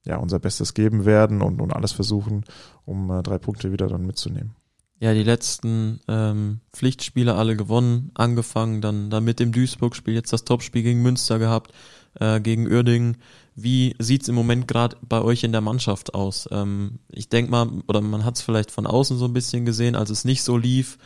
ja, 0.05 0.17
unser 0.17 0.39
Bestes 0.39 0.73
geben 0.73 1.05
werden 1.05 1.41
und, 1.41 1.61
und 1.61 1.73
alles 1.73 1.91
versuchen, 1.91 2.43
um 2.85 3.09
äh, 3.09 3.23
drei 3.23 3.37
Punkte 3.39 3.71
wieder 3.71 3.87
dann 3.87 4.05
mitzunehmen 4.05 4.55
ja 5.03 5.13
die 5.13 5.23
letzten 5.23 5.99
ähm, 6.07 6.61
Pflichtspiele 6.71 7.35
alle 7.35 7.57
gewonnen, 7.57 8.11
angefangen 8.13 8.79
dann, 8.81 9.09
dann 9.09 9.25
mit 9.25 9.39
dem 9.39 9.51
Duisburg-Spiel, 9.51 10.13
jetzt 10.13 10.31
das 10.31 10.45
Topspiel 10.45 10.81
gegen 10.81 11.01
Münster 11.01 11.39
gehabt, 11.39 11.73
äh, 12.19 12.39
gegen 12.39 12.67
Uerdingen. 12.67 13.17
Wie 13.55 13.95
sieht's 13.99 14.29
im 14.29 14.35
Moment 14.35 14.67
gerade 14.67 14.95
bei 15.01 15.21
euch 15.21 15.43
in 15.43 15.51
der 15.51 15.59
Mannschaft 15.59 16.15
aus? 16.15 16.47
Ähm, 16.51 16.99
ich 17.09 17.27
denke 17.27 17.51
mal, 17.51 17.69
oder 17.87 17.99
man 17.99 18.23
hat 18.23 18.35
es 18.35 18.41
vielleicht 18.41 18.71
von 18.71 18.87
außen 18.87 19.17
so 19.17 19.25
ein 19.25 19.33
bisschen 19.33 19.65
gesehen, 19.65 19.95
als 19.95 20.09
es 20.09 20.23
nicht 20.23 20.41
so 20.41 20.57
lief, 20.57 20.97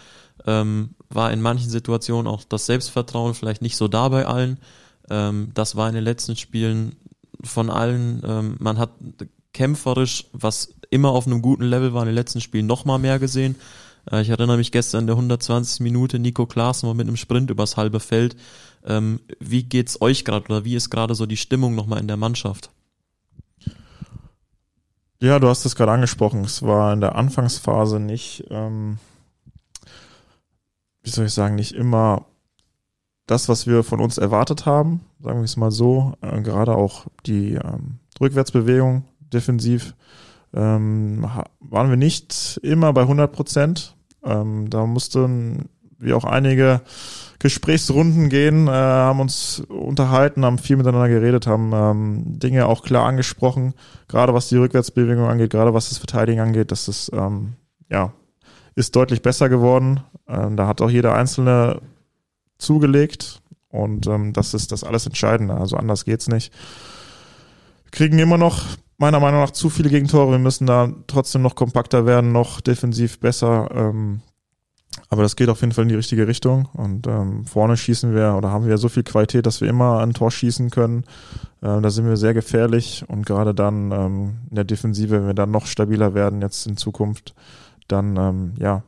ähm, 0.46 0.92
war 1.10 1.34
in 1.34 1.42
manchen 1.42 1.72
Situationen 1.72 2.27
auch 2.27 2.44
das 2.44 2.68
Selbstvertrauen 2.68 3.34
vielleicht 3.34 3.63
nicht 3.63 3.77
so 3.77 3.88
da 3.88 4.10
bei 4.10 4.27
allen. 4.27 4.60
Ähm, 5.10 5.50
das 5.56 5.75
war 5.75 5.89
in 5.89 5.96
den 5.96 6.04
letzten 6.04 6.36
Spielen 6.36 6.98
von 7.44 7.72
allen, 7.72 8.22
ähm, 8.24 8.56
man 8.60 8.77
hat 8.77 8.92
kämpferisch, 9.54 10.25
was 10.34 10.75
immer 10.92 11.10
auf 11.10 11.25
einem 11.25 11.42
guten 11.42 11.63
Level 11.63 11.96
war, 11.96 12.04
in 12.04 12.10
den 12.10 12.16
letzten 12.16 12.42
Spielen 12.42 12.68
noch 12.68 12.86
mal 12.86 13.00
mehr 13.00 13.18
gesehen. 13.18 13.56
Äh, 14.11 14.21
ich 14.21 14.29
erinnere 14.29 14.57
mich 14.57 14.71
gestern 14.71 15.01
in 15.01 15.07
der 15.07 15.15
120. 15.15 15.81
Minute, 15.81 16.19
Nico 16.19 16.45
Klaassen 16.45 16.87
war 16.87 16.93
mit 16.93 17.07
einem 17.07 17.17
Sprint 17.17 17.49
übers 17.49 17.77
halbe 17.77 17.99
Feld. 17.99 18.35
Ähm, 18.85 19.19
wie 19.39 19.63
geht's 19.63 20.01
euch 20.01 20.25
gerade 20.25 20.45
oder 20.45 20.65
wie 20.65 20.75
ist 20.75 20.89
gerade 20.89 21.15
so 21.15 21.25
die 21.25 21.37
Stimmung 21.37 21.75
nochmal 21.75 21.99
in 21.99 22.07
der 22.07 22.17
Mannschaft? 22.17 22.71
Ja, 25.19 25.39
du 25.39 25.47
hast 25.47 25.65
es 25.65 25.75
gerade 25.75 25.91
angesprochen. 25.91 26.41
Es 26.43 26.61
war 26.61 26.93
in 26.93 27.01
der 27.01 27.15
Anfangsphase 27.15 27.99
nicht, 27.99 28.45
ähm, 28.49 28.99
wie 31.01 31.09
soll 31.09 31.25
ich 31.25 31.33
sagen, 31.33 31.55
nicht 31.55 31.73
immer 31.73 32.25
das, 33.25 33.49
was 33.49 33.67
wir 33.67 33.83
von 33.83 33.99
uns 33.99 34.17
erwartet 34.17 34.65
haben, 34.65 35.01
sagen 35.19 35.39
wir 35.39 35.45
es 35.45 35.57
mal 35.57 35.71
so. 35.71 36.13
Äh, 36.21 36.41
gerade 36.41 36.75
auch 36.75 37.07
die 37.25 37.53
ähm, 37.53 37.99
Rückwärtsbewegung 38.21 39.05
defensiv 39.19 39.95
ähm, 40.53 41.29
waren 41.59 41.89
wir 41.89 41.97
nicht 41.97 42.59
immer 42.63 42.93
bei 42.93 43.01
100 43.01 43.31
Prozent. 43.31 43.97
Ähm, 44.27 44.69
da 44.69 44.86
mussten 44.86 45.69
wir 46.00 46.17
auch 46.17 46.25
einige 46.25 46.81
Gesprächsrunden 47.39 48.29
gehen, 48.29 48.67
äh, 48.67 48.72
haben 48.72 49.19
uns 49.19 49.62
unterhalten, 49.62 50.46
haben 50.46 50.57
viel 50.57 50.75
miteinander 50.75 51.10
geredet, 51.10 51.48
haben 51.48 51.72
ähm, 51.74 52.39
Dinge 52.39 52.65
auch 52.65 52.84
klar 52.84 53.05
angesprochen, 53.05 53.74
gerade 54.07 54.34
was 54.34 54.50
die 54.50 54.57
Rückwärtsbewegung 54.57 55.25
angeht, 55.25 55.51
gerade 55.51 55.74
was 55.74 55.89
das 55.89 55.98
Verteidigen 55.98 56.39
angeht, 56.39 56.72
das 56.72 56.88
ist 56.88 57.12
ähm, 57.13 57.53
ja 57.89 58.12
ist 58.77 58.96
deutlich 58.96 59.24
besser 59.24 59.50
geworden. 59.50 60.01
Ähm, 60.27 60.55
da 60.55 60.67
hat 60.67 60.81
auch 60.81 60.89
jeder 60.89 61.15
Einzelne 61.15 61.81
zugelegt 62.60 63.41
und 63.69 64.05
ähm, 64.05 64.34
das 64.34 64.53
ist 64.53 64.72
das 64.72 64.84
alles 64.84 65.07
Entscheidende. 65.07 65.55
Also 65.55 65.77
anders 65.77 66.05
geht's 66.05 66.27
nicht. 66.27 66.53
Wir 67.86 67.91
kriegen 67.91 68.19
immer 68.19 68.38
noch 68.38 68.63
meiner 68.98 69.20
Meinung 69.20 69.42
nach 69.42 69.51
zu 69.51 69.70
viele 69.70 69.89
Gegentore. 69.89 70.32
Wir 70.32 70.39
müssen 70.39 70.68
da 70.68 70.89
trotzdem 71.08 71.42
noch 71.42 71.56
kompakter 71.56 72.06
werden, 72.06 72.32
noch 72.32 72.62
defensiv 72.62 73.20
besser. 73.20 73.70
Ähm, 73.72 74.22
aber 75.10 75.22
das 75.22 75.36
geht 75.36 75.50
auf 75.50 75.62
jeden 75.62 75.74
Fall 75.74 75.84
in 75.84 75.89
die 75.89 75.96
richtige 75.96 76.27
Richtung. 76.27 76.68
Und 76.74 77.08
ähm, 77.08 77.46
vorne 77.46 77.77
schießen 77.77 78.13
wir 78.13 78.36
oder 78.36 78.51
haben 78.51 78.66
wir 78.66 78.77
so 78.77 78.89
viel 78.89 79.04
Qualität, 79.04 79.46
dass 79.46 79.62
wir 79.62 79.70
immer 79.70 80.00
ein 80.00 80.13
Tor 80.13 80.32
schießen 80.32 80.70
können. 80.70 81.06
Ähm, 81.62 81.84
da 81.84 81.89
sind 81.89 82.08
wir 82.08 82.18
sehr 82.18 82.34
gefährlich. 82.34 83.06
Und 83.08 83.25
gerade 83.25 83.54
dann 83.54 83.92
ähm, 83.92 84.38
in 84.50 84.56
der 84.56 84.66
Defensive, 84.66 85.12
wenn 85.12 85.27
wir 85.27 85.34
dann 85.34 85.51
noch 85.51 85.68
stabiler 85.68 86.13
werden 86.13 86.42
jetzt 86.42 86.66
in 86.66 86.77
Zukunft, 86.77 87.36
dann 87.88 88.18
ähm, 88.18 88.54
ja, 88.60 88.84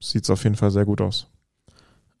sieht 0.00 0.24
es 0.24 0.30
auf 0.30 0.44
jeden 0.44 0.56
Fall 0.56 0.70
sehr 0.70 0.86
gut 0.86 1.00
aus. 1.00 1.29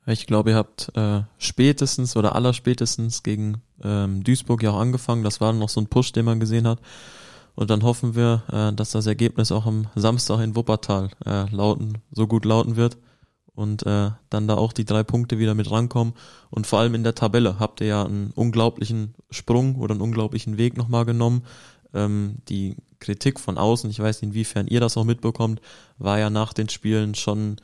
Ich 0.06 0.26
glaube, 0.26 0.50
ihr 0.50 0.56
habt 0.56 0.90
äh, 0.96 1.22
spätestens 1.38 2.16
oder 2.16 2.34
allerspätestens 2.34 3.22
gegen 3.22 3.62
ähm, 3.82 4.24
Duisburg 4.24 4.62
ja 4.62 4.70
auch 4.70 4.80
angefangen. 4.80 5.24
Das 5.24 5.40
war 5.40 5.52
noch 5.52 5.68
so 5.68 5.80
ein 5.80 5.88
Push, 5.88 6.12
den 6.12 6.24
man 6.24 6.40
gesehen 6.40 6.66
hat. 6.66 6.80
Und 7.54 7.70
dann 7.70 7.82
hoffen 7.82 8.14
wir, 8.14 8.42
äh, 8.50 8.74
dass 8.74 8.90
das 8.92 9.06
Ergebnis 9.06 9.52
auch 9.52 9.66
am 9.66 9.88
Samstag 9.94 10.40
in 10.40 10.56
Wuppertal 10.56 11.10
äh, 11.26 11.44
lauten, 11.54 11.98
so 12.10 12.26
gut 12.26 12.44
lauten 12.44 12.76
wird 12.76 12.96
und 13.54 13.84
äh, 13.84 14.10
dann 14.30 14.48
da 14.48 14.54
auch 14.54 14.72
die 14.72 14.86
drei 14.86 15.02
Punkte 15.02 15.38
wieder 15.38 15.54
mit 15.54 15.70
rankommen. 15.70 16.14
Und 16.48 16.66
vor 16.66 16.78
allem 16.78 16.94
in 16.94 17.04
der 17.04 17.14
Tabelle 17.14 17.58
habt 17.58 17.82
ihr 17.82 17.88
ja 17.88 18.04
einen 18.04 18.32
unglaublichen 18.34 19.14
Sprung 19.30 19.76
oder 19.76 19.92
einen 19.92 20.00
unglaublichen 20.00 20.56
Weg 20.56 20.78
nochmal 20.78 21.04
genommen. 21.04 21.42
Ähm, 21.92 22.36
die 22.48 22.76
Kritik 23.00 23.38
von 23.38 23.58
außen, 23.58 23.90
ich 23.90 24.00
weiß 24.00 24.22
nicht, 24.22 24.30
inwiefern 24.30 24.66
ihr 24.66 24.80
das 24.80 24.96
auch 24.96 25.04
mitbekommt, 25.04 25.60
war 25.98 26.18
ja 26.18 26.30
nach 26.30 26.54
den 26.54 26.70
Spielen 26.70 27.14
schon 27.14 27.56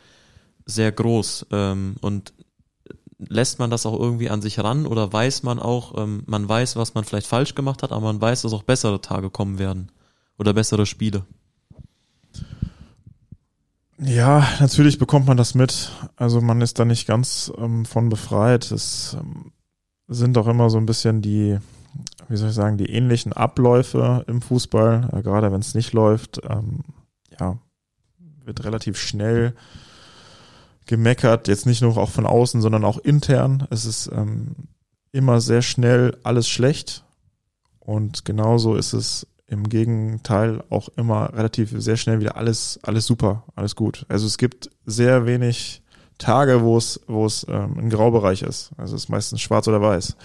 sehr 0.66 0.92
groß. 0.92 1.46
Ähm, 1.52 1.96
und 2.00 2.34
lässt 3.18 3.58
man 3.58 3.70
das 3.70 3.86
auch 3.86 3.98
irgendwie 3.98 4.28
an 4.28 4.42
sich 4.42 4.58
ran 4.58 4.86
oder 4.86 5.10
weiß 5.12 5.42
man 5.42 5.58
auch, 5.58 5.96
ähm, 5.96 6.22
man 6.26 6.46
weiß, 6.46 6.76
was 6.76 6.94
man 6.94 7.04
vielleicht 7.04 7.26
falsch 7.26 7.54
gemacht 7.54 7.82
hat, 7.82 7.92
aber 7.92 8.02
man 8.02 8.20
weiß, 8.20 8.42
dass 8.42 8.52
auch 8.52 8.62
bessere 8.62 9.00
Tage 9.00 9.30
kommen 9.30 9.58
werden 9.58 9.90
oder 10.38 10.52
bessere 10.52 10.84
Spiele? 10.84 11.24
Ja, 13.98 14.46
natürlich 14.60 14.98
bekommt 14.98 15.26
man 15.26 15.38
das 15.38 15.54
mit. 15.54 15.90
Also 16.16 16.42
man 16.42 16.60
ist 16.60 16.78
da 16.78 16.84
nicht 16.84 17.06
ganz 17.06 17.50
ähm, 17.56 17.86
von 17.86 18.10
befreit. 18.10 18.70
Es 18.70 19.16
ähm, 19.18 19.52
sind 20.06 20.36
auch 20.36 20.46
immer 20.46 20.68
so 20.68 20.76
ein 20.76 20.84
bisschen 20.84 21.22
die, 21.22 21.58
wie 22.28 22.36
soll 22.36 22.50
ich 22.50 22.54
sagen, 22.54 22.76
die 22.76 22.90
ähnlichen 22.90 23.32
Abläufe 23.32 24.24
im 24.28 24.42
Fußball. 24.42 25.08
Äh, 25.12 25.22
gerade 25.22 25.50
wenn 25.50 25.60
es 25.60 25.74
nicht 25.74 25.94
läuft, 25.94 26.42
ähm, 26.46 26.80
ja, 27.40 27.56
wird 28.44 28.64
relativ 28.64 28.98
schnell 28.98 29.54
gemeckert, 30.86 31.48
jetzt 31.48 31.66
nicht 31.66 31.82
nur 31.82 31.96
auch 31.96 32.10
von 32.10 32.26
außen, 32.26 32.60
sondern 32.60 32.84
auch 32.84 32.98
intern. 32.98 33.66
Es 33.70 33.84
ist 33.84 34.10
ähm, 34.12 34.54
immer 35.12 35.40
sehr 35.40 35.62
schnell 35.62 36.16
alles 36.22 36.48
schlecht 36.48 37.04
und 37.80 38.24
genauso 38.24 38.76
ist 38.76 38.92
es 38.92 39.26
im 39.48 39.68
Gegenteil 39.68 40.62
auch 40.70 40.88
immer 40.96 41.32
relativ 41.34 41.72
sehr 41.76 41.96
schnell 41.96 42.20
wieder 42.20 42.36
alles 42.36 42.80
alles 42.82 43.06
super, 43.06 43.44
alles 43.54 43.76
gut. 43.76 44.04
Also 44.08 44.26
es 44.26 44.38
gibt 44.38 44.70
sehr 44.84 45.26
wenig 45.26 45.82
Tage, 46.18 46.62
wo 46.62 46.76
es 46.76 47.00
wo 47.06 47.26
es 47.26 47.46
ähm, 47.48 47.78
ein 47.78 47.90
Graubereich 47.90 48.42
ist. 48.42 48.70
Also 48.76 48.96
es 48.96 49.04
ist 49.04 49.08
meistens 49.08 49.40
schwarz 49.40 49.68
oder 49.68 49.80
weiß. 49.80 50.16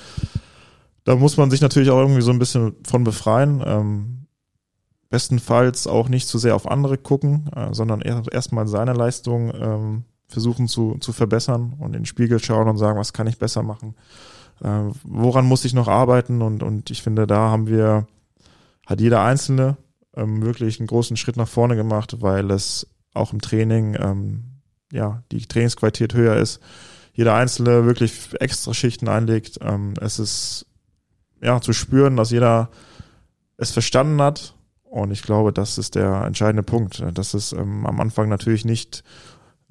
Da 1.04 1.16
muss 1.16 1.38
man 1.38 1.50
sich 1.52 1.62
natürlich 1.62 1.90
auch 1.90 2.00
irgendwie 2.00 2.22
so 2.22 2.32
ein 2.32 2.40
bisschen 2.40 2.76
von 2.86 3.04
befreien. 3.04 3.64
Ähm, 3.66 4.22
bestenfalls 5.12 5.88
auch 5.88 6.10
nicht 6.10 6.28
zu 6.28 6.40
sehr 6.40 6.56
auf 6.56 6.66
andere 6.66 6.98
gucken, 6.98 7.50
äh, 7.56 7.74
sondern 7.74 8.02
erstmal 8.02 8.68
seine 8.68 8.94
Leistung 8.94 9.52
ähm, 9.54 10.06
versuchen 10.32 10.68
zu, 10.68 10.98
zu 11.00 11.12
verbessern 11.14 11.74
und 11.80 11.88
in 11.88 12.02
den 12.02 12.06
Spiegel 12.06 12.40
schauen 12.40 12.68
und 12.68 12.78
sagen, 12.78 12.98
was 12.98 13.14
kann 13.14 13.28
ich 13.28 13.38
besser 13.38 13.64
machen? 13.64 13.96
Äh, 14.64 14.90
woran 15.04 15.46
muss 15.46 15.66
ich 15.66 15.74
noch 15.74 15.88
arbeiten? 15.88 16.42
Und, 16.42 16.64
und 16.64 16.90
ich 16.90 17.02
finde, 17.02 17.28
da 17.28 17.50
haben 17.50 17.68
wir, 17.68 18.08
hat 18.86 19.02
jeder 19.02 19.22
Einzelne 19.24 19.78
ähm, 20.16 20.42
wirklich 20.42 20.80
einen 20.80 20.88
großen 20.88 21.18
Schritt 21.18 21.38
nach 21.38 21.48
vorne 21.48 21.76
gemacht, 21.76 22.22
weil 22.22 22.50
es 22.52 22.88
auch 23.14 23.34
im 23.34 23.42
Training, 23.42 23.98
ähm, 24.00 24.44
ja, 24.92 25.24
die 25.32 25.46
Trainingsqualität 25.46 26.14
höher 26.14 26.38
ist. 26.38 26.60
Jeder 27.14 27.36
Einzelne 27.36 27.86
wirklich 27.86 28.30
extra 28.40 28.74
Schichten 28.74 29.10
einlegt. 29.10 29.60
Ähm, 29.62 29.96
es 30.00 30.20
ist, 30.20 30.66
ja, 31.42 31.60
zu 31.60 31.74
spüren, 31.74 32.16
dass 32.16 32.32
jeder 32.32 32.70
es 33.58 33.72
verstanden 33.72 34.22
hat. 34.22 34.56
Und 34.84 35.12
ich 35.12 35.22
glaube, 35.22 35.54
das 35.54 35.78
ist 35.78 35.96
der 35.96 36.24
entscheidende 36.24 36.64
Punkt. 36.64 37.04
dass 37.14 37.34
es 37.34 37.54
ähm, 37.54 37.86
am 37.86 38.00
Anfang 38.00 38.30
natürlich 38.30 38.66
nicht 38.66 39.04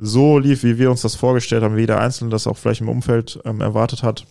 so 0.01 0.39
lief, 0.39 0.63
wie 0.63 0.79
wir 0.79 0.91
uns 0.91 1.03
das 1.03 1.15
vorgestellt 1.15 1.63
haben, 1.63 1.77
wie 1.77 1.83
jeder 1.83 2.01
Einzelne 2.01 2.31
das 2.31 2.47
auch 2.47 2.57
vielleicht 2.57 2.81
im 2.81 2.89
Umfeld 2.89 3.39
ähm, 3.45 3.61
erwartet 3.61 4.03
hat. 4.03 4.27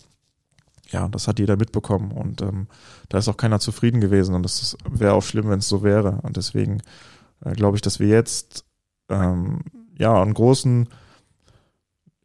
Ja, 0.90 1.08
das 1.08 1.28
hat 1.28 1.38
jeder 1.38 1.56
mitbekommen 1.56 2.12
und 2.12 2.42
ähm, 2.42 2.68
da 3.10 3.20
ist 3.20 3.28
auch 3.28 3.38
keiner 3.38 3.60
zufrieden 3.60 4.02
gewesen 4.02 4.34
und 4.34 4.42
das 4.42 4.76
wäre 4.90 5.14
auch 5.14 5.22
schlimm, 5.22 5.48
wenn 5.48 5.60
es 5.60 5.70
so 5.70 5.84
wäre. 5.84 6.20
Und 6.24 6.38
deswegen 6.38 6.82
äh, 7.46 7.54
glaube 7.54 7.78
ich, 7.78 7.84
dass 7.84 8.00
wir 8.00 8.08
jetzt 8.08 8.66
ähm, 9.10 9.62
ja 9.98 10.20
einen 10.20 10.34
großen 10.34 10.90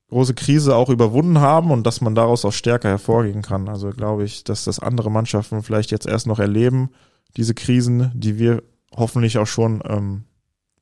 große 0.08 0.34
Krise 0.34 0.76
auch 0.76 0.90
überwunden 0.90 1.40
haben 1.40 1.70
und 1.70 1.86
dass 1.86 2.00
man 2.00 2.14
daraus 2.14 2.44
auch 2.44 2.52
stärker 2.52 2.88
hervorgehen 2.88 3.42
kann. 3.42 3.68
Also 3.68 3.90
glaube 3.90 4.24
ich, 4.24 4.44
dass 4.44 4.64
das 4.64 4.78
andere 4.78 5.10
Mannschaften 5.10 5.62
vielleicht 5.62 5.90
jetzt 5.90 6.06
erst 6.06 6.26
noch 6.26 6.38
erleben, 6.38 6.90
diese 7.36 7.52
Krisen, 7.52 8.12
die 8.14 8.38
wir 8.38 8.62
hoffentlich 8.96 9.38
auch 9.38 9.46
schon 9.46 9.82
ähm, 9.84 10.24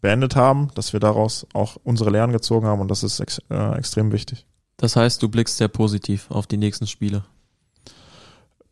beendet 0.02 0.36
haben, 0.36 0.68
dass 0.74 0.92
wir 0.92 1.00
daraus 1.00 1.46
auch 1.54 1.76
unsere 1.84 2.10
Lehren 2.10 2.32
gezogen 2.32 2.66
haben 2.66 2.80
und 2.80 2.90
das 2.90 3.02
ist 3.02 3.20
ex 3.20 3.40
äh, 3.48 3.78
extrem 3.78 4.12
wichtig. 4.12 4.46
Das 4.76 4.96
heißt, 4.96 5.22
du 5.22 5.28
blickst 5.28 5.56
sehr 5.56 5.68
positiv 5.68 6.30
auf 6.30 6.46
die 6.46 6.56
nächsten 6.58 6.86
Spiele. 6.86 7.24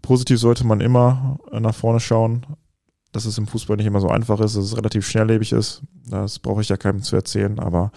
Positiv 0.03 0.39
sollte 0.39 0.67
man 0.67 0.81
immer 0.81 1.39
äh, 1.53 1.61
nach 1.61 1.75
vorne 1.75 2.01
schauen, 2.01 2.45
dass 3.13 3.25
es 3.25 3.39
im 3.39 3.47
Fußball 3.47 3.77
nicht 3.77 3.87
immer 3.87 4.01
so 4.01 4.09
einfach 4.09 4.41
ist, 4.41 4.57
dass 4.57 4.65
es 4.65 4.77
relativ 4.77 5.09
schnelllebig 5.09 5.53
ist. 5.53 5.83
Das 6.09 6.41
brauche 6.41 6.63
ich 6.63 6.69
ja 6.69 6.77
keinem 6.77 7.03
zu 7.03 7.15
erzählen, 7.17 7.61
aber 7.61 7.93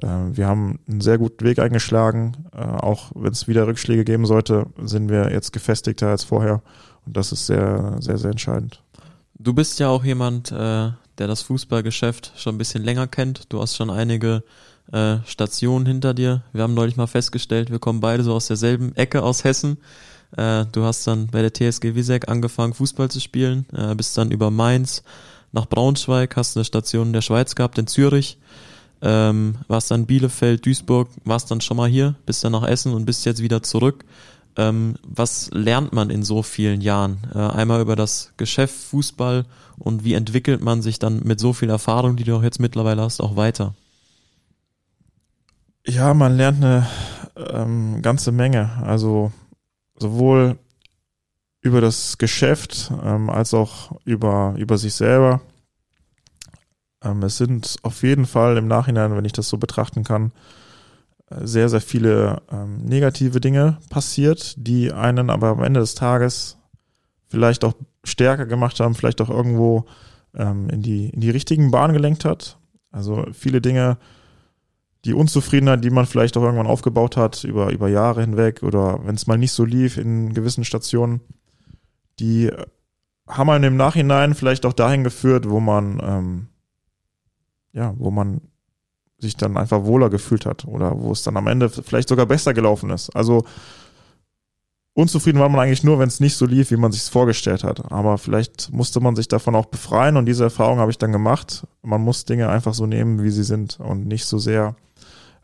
äh, 0.00 0.06
wir 0.06 0.46
haben 0.46 0.78
einen 0.88 1.00
sehr 1.00 1.18
guten 1.18 1.44
Weg 1.44 1.58
eingeschlagen. 1.58 2.48
Äh, 2.52 2.60
auch 2.60 3.10
wenn 3.14 3.32
es 3.32 3.48
wieder 3.48 3.66
Rückschläge 3.66 4.04
geben 4.04 4.24
sollte, 4.24 4.66
sind 4.82 5.08
wir 5.08 5.32
jetzt 5.32 5.52
gefestigter 5.52 6.08
als 6.08 6.22
vorher 6.22 6.62
und 7.06 7.16
das 7.16 7.32
ist 7.32 7.46
sehr, 7.46 7.96
sehr, 8.00 8.18
sehr 8.18 8.30
entscheidend. 8.30 8.84
Du 9.36 9.52
bist 9.52 9.80
ja 9.80 9.88
auch 9.88 10.04
jemand, 10.04 10.52
äh, 10.52 10.90
der 11.18 11.26
das 11.26 11.42
Fußballgeschäft 11.42 12.32
schon 12.36 12.54
ein 12.54 12.58
bisschen 12.58 12.84
länger 12.84 13.06
kennt. 13.06 13.52
Du 13.52 13.60
hast 13.60 13.76
schon 13.76 13.90
einige 13.90 14.42
äh, 14.92 15.18
Stationen 15.26 15.86
hinter 15.86 16.14
dir. 16.14 16.42
Wir 16.52 16.62
haben 16.62 16.74
neulich 16.74 16.96
mal 16.96 17.06
festgestellt, 17.06 17.70
wir 17.70 17.78
kommen 17.78 18.00
beide 18.00 18.22
so 18.22 18.34
aus 18.34 18.46
derselben 18.46 18.94
Ecke 18.96 19.22
aus 19.22 19.44
Hessen. 19.44 19.78
Äh, 20.36 20.66
du 20.72 20.84
hast 20.84 21.06
dann 21.06 21.28
bei 21.28 21.42
der 21.42 21.52
TSG 21.52 21.94
Wiesek 21.94 22.28
angefangen, 22.28 22.74
Fußball 22.74 23.10
zu 23.10 23.20
spielen, 23.20 23.66
äh, 23.72 23.94
bist 23.94 24.16
dann 24.16 24.30
über 24.30 24.50
Mainz 24.50 25.02
nach 25.52 25.66
Braunschweig, 25.66 26.36
hast 26.36 26.56
eine 26.56 26.64
Station 26.64 27.08
in 27.08 27.12
der 27.12 27.22
Schweiz 27.22 27.54
gehabt, 27.54 27.78
in 27.78 27.86
Zürich, 27.86 28.38
ähm, 29.00 29.56
warst 29.68 29.90
dann 29.90 30.06
Bielefeld, 30.06 30.64
Duisburg, 30.66 31.08
warst 31.24 31.50
dann 31.50 31.60
schon 31.60 31.76
mal 31.76 31.88
hier, 31.88 32.14
bist 32.26 32.44
dann 32.44 32.52
nach 32.52 32.66
Essen 32.66 32.92
und 32.92 33.06
bist 33.06 33.24
jetzt 33.24 33.42
wieder 33.42 33.62
zurück. 33.62 34.04
Ähm, 34.56 34.96
was 35.06 35.50
lernt 35.52 35.92
man 35.92 36.10
in 36.10 36.24
so 36.24 36.42
vielen 36.42 36.80
Jahren? 36.80 37.18
Äh, 37.34 37.38
einmal 37.38 37.80
über 37.80 37.94
das 37.94 38.32
Geschäft 38.36 38.74
Fußball 38.74 39.46
und 39.78 40.04
wie 40.04 40.14
entwickelt 40.14 40.62
man 40.62 40.82
sich 40.82 40.98
dann 40.98 41.20
mit 41.24 41.40
so 41.40 41.52
viel 41.52 41.70
Erfahrung, 41.70 42.16
die 42.16 42.24
du 42.24 42.36
auch 42.36 42.42
jetzt 42.42 42.60
mittlerweile 42.60 43.02
hast, 43.02 43.20
auch 43.20 43.36
weiter? 43.36 43.74
Ja, 45.86 46.12
man 46.14 46.36
lernt 46.36 46.62
eine 46.62 46.86
ähm, 47.36 48.02
ganze 48.02 48.32
Menge. 48.32 48.70
Also 48.82 49.32
sowohl 49.98 50.58
über 51.60 51.80
das 51.80 52.18
Geschäft 52.18 52.92
ähm, 53.02 53.30
als 53.30 53.54
auch 53.54 53.98
über, 54.04 54.54
über 54.58 54.78
sich 54.78 54.94
selber. 54.94 55.40
Ähm, 57.02 57.22
es 57.22 57.36
sind 57.36 57.76
auf 57.82 58.02
jeden 58.02 58.26
Fall 58.26 58.56
im 58.56 58.68
Nachhinein, 58.68 59.16
wenn 59.16 59.24
ich 59.24 59.32
das 59.32 59.48
so 59.48 59.58
betrachten 59.58 60.04
kann, 60.04 60.32
sehr, 61.30 61.68
sehr 61.68 61.80
viele 61.80 62.42
ähm, 62.50 62.78
negative 62.78 63.40
Dinge 63.40 63.78
passiert, 63.90 64.54
die 64.56 64.92
einen 64.92 65.30
aber 65.30 65.48
am 65.48 65.62
Ende 65.62 65.80
des 65.80 65.94
Tages 65.94 66.56
vielleicht 67.28 67.64
auch 67.64 67.74
stärker 68.04 68.46
gemacht 68.46 68.80
haben, 68.80 68.94
vielleicht 68.94 69.20
auch 69.20 69.30
irgendwo 69.30 69.86
ähm, 70.34 70.68
in, 70.70 70.82
die, 70.82 71.10
in 71.10 71.20
die 71.20 71.30
richtigen 71.30 71.70
Bahnen 71.70 71.94
gelenkt 71.94 72.24
hat. 72.24 72.58
Also 72.90 73.26
viele 73.32 73.60
Dinge, 73.60 73.98
die 75.04 75.14
Unzufriedenheit, 75.14 75.84
die 75.84 75.90
man 75.90 76.06
vielleicht 76.06 76.36
auch 76.36 76.42
irgendwann 76.42 76.66
aufgebaut 76.66 77.16
hat 77.16 77.44
über, 77.44 77.70
über 77.70 77.88
Jahre 77.88 78.20
hinweg 78.20 78.62
oder 78.62 79.00
wenn 79.04 79.14
es 79.14 79.26
mal 79.26 79.38
nicht 79.38 79.52
so 79.52 79.64
lief 79.64 79.96
in 79.96 80.34
gewissen 80.34 80.64
Stationen, 80.64 81.20
die 82.18 82.50
haben 83.28 83.50
einen 83.50 83.64
im 83.64 83.76
Nachhinein 83.76 84.34
vielleicht 84.34 84.66
auch 84.66 84.72
dahin 84.72 85.04
geführt, 85.04 85.48
wo 85.48 85.60
man, 85.60 86.00
ähm, 86.02 86.48
ja, 87.72 87.94
wo 87.98 88.10
man 88.10 88.40
sich 89.18 89.36
dann 89.36 89.56
einfach 89.56 89.84
wohler 89.84 90.10
gefühlt 90.10 90.46
hat 90.46 90.64
oder 90.64 91.00
wo 91.00 91.12
es 91.12 91.22
dann 91.22 91.36
am 91.36 91.46
Ende 91.46 91.68
vielleicht 91.68 92.08
sogar 92.08 92.26
besser 92.26 92.54
gelaufen 92.54 92.90
ist. 92.90 93.14
Also 93.14 93.44
unzufrieden 94.98 95.38
war 95.38 95.48
man 95.48 95.60
eigentlich 95.60 95.84
nur, 95.84 96.00
wenn 96.00 96.08
es 96.08 96.18
nicht 96.18 96.36
so 96.36 96.44
lief, 96.44 96.72
wie 96.72 96.76
man 96.76 96.90
sich 96.90 97.02
es 97.02 97.08
vorgestellt 97.08 97.62
hat. 97.62 97.92
Aber 97.92 98.18
vielleicht 98.18 98.72
musste 98.72 98.98
man 98.98 99.14
sich 99.14 99.28
davon 99.28 99.54
auch 99.54 99.66
befreien 99.66 100.16
und 100.16 100.26
diese 100.26 100.42
Erfahrung 100.42 100.80
habe 100.80 100.90
ich 100.90 100.98
dann 100.98 101.12
gemacht. 101.12 101.64
Man 101.82 102.00
muss 102.00 102.24
Dinge 102.24 102.48
einfach 102.48 102.74
so 102.74 102.84
nehmen, 102.84 103.22
wie 103.22 103.30
sie 103.30 103.44
sind 103.44 103.78
und 103.78 104.08
nicht 104.08 104.24
so 104.24 104.38
sehr 104.38 104.74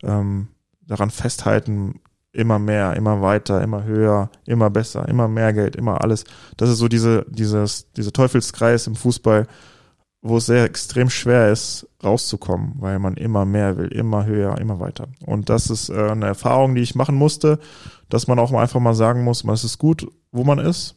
ähm, 0.03 0.49
daran 0.89 1.11
festhalten, 1.11 2.01
immer 2.33 2.59
mehr, 2.59 2.97
immer 2.97 3.23
weiter, 3.23 3.63
immer 3.63 3.85
höher, 3.85 4.29
immer 4.45 4.71
besser, 4.71 5.09
immer 5.09 5.29
mehr 5.29 5.53
Geld, 5.53 5.77
immer 5.77 6.03
alles. 6.03 6.25
Das 6.57 6.69
ist 6.69 6.79
so 6.79 6.89
diese, 6.89 7.25
dieses, 7.29 7.93
diese 7.93 8.13
Teufelskreis 8.13 8.89
im 8.89 8.97
Fußball, 8.97 9.47
wo 10.27 10.39
es 10.39 10.47
sehr 10.47 10.65
extrem 10.65 11.11
schwer 11.11 11.53
ist, 11.53 11.87
rauszukommen, 12.03 12.77
weil 12.79 12.99
man 12.99 13.15
immer 13.15 13.45
mehr 13.45 13.77
will, 13.77 13.89
immer 13.89 14.25
höher, 14.25 14.57
immer 14.57 14.81
weiter. 14.81 15.09
Und 15.27 15.51
das 15.51 15.69
ist 15.69 15.91
äh, 15.91 16.11
eine 16.11 16.25
Erfahrung, 16.25 16.75
die 16.75 16.81
ich 16.81 16.95
machen 16.95 17.15
musste, 17.15 17.59
dass 18.09 18.27
man 18.27 18.39
auch 18.39 18.51
einfach 18.53 18.81
mal 18.81 18.95
sagen 18.95 19.23
muss, 19.23 19.45
man 19.45 19.55
ist 19.55 19.79
gut, 19.79 20.09
wo 20.33 20.43
man 20.43 20.59
ist. 20.59 20.95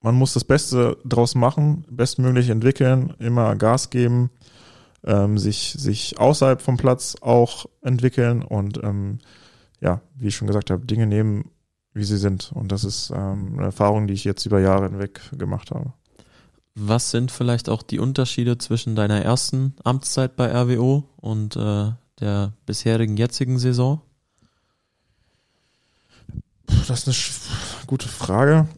Man 0.00 0.14
muss 0.14 0.32
das 0.32 0.44
Beste 0.44 0.96
draus 1.04 1.34
machen, 1.34 1.84
bestmöglich 1.90 2.48
entwickeln, 2.48 3.12
immer 3.18 3.54
Gas 3.56 3.90
geben, 3.90 4.30
ähm, 5.04 5.36
sich, 5.36 5.74
sich 5.76 6.18
außerhalb 6.18 6.62
vom 6.62 6.78
Platz 6.78 7.16
auch 7.20 7.66
entwickeln 7.82 8.40
und 8.40 8.82
ähm, 8.82 9.18
ja, 9.82 10.00
wie 10.14 10.28
ich 10.28 10.36
schon 10.36 10.46
gesagt 10.46 10.70
habe, 10.70 10.86
Dinge 10.86 11.06
nehmen, 11.06 11.50
wie 11.92 12.04
sie 12.04 12.16
sind. 12.16 12.52
Und 12.54 12.72
das 12.72 12.84
ist 12.84 13.10
ähm, 13.14 13.56
eine 13.58 13.66
Erfahrung, 13.66 14.06
die 14.06 14.14
ich 14.14 14.24
jetzt 14.24 14.46
über 14.46 14.60
Jahre 14.60 14.88
hinweg 14.88 15.20
gemacht 15.36 15.72
habe. 15.72 15.92
Was 16.78 17.10
sind 17.10 17.32
vielleicht 17.32 17.70
auch 17.70 17.82
die 17.82 17.98
Unterschiede 17.98 18.58
zwischen 18.58 18.96
deiner 18.96 19.22
ersten 19.22 19.74
Amtszeit 19.82 20.36
bei 20.36 20.52
RWO 20.52 21.04
und 21.16 21.56
äh, 21.56 21.92
der 22.20 22.52
bisherigen 22.66 23.16
jetzigen 23.16 23.58
Saison? 23.58 24.02
Das 26.86 27.06
ist 27.08 27.48
eine 27.48 27.86
gute 27.86 28.08
Frage. 28.08 28.68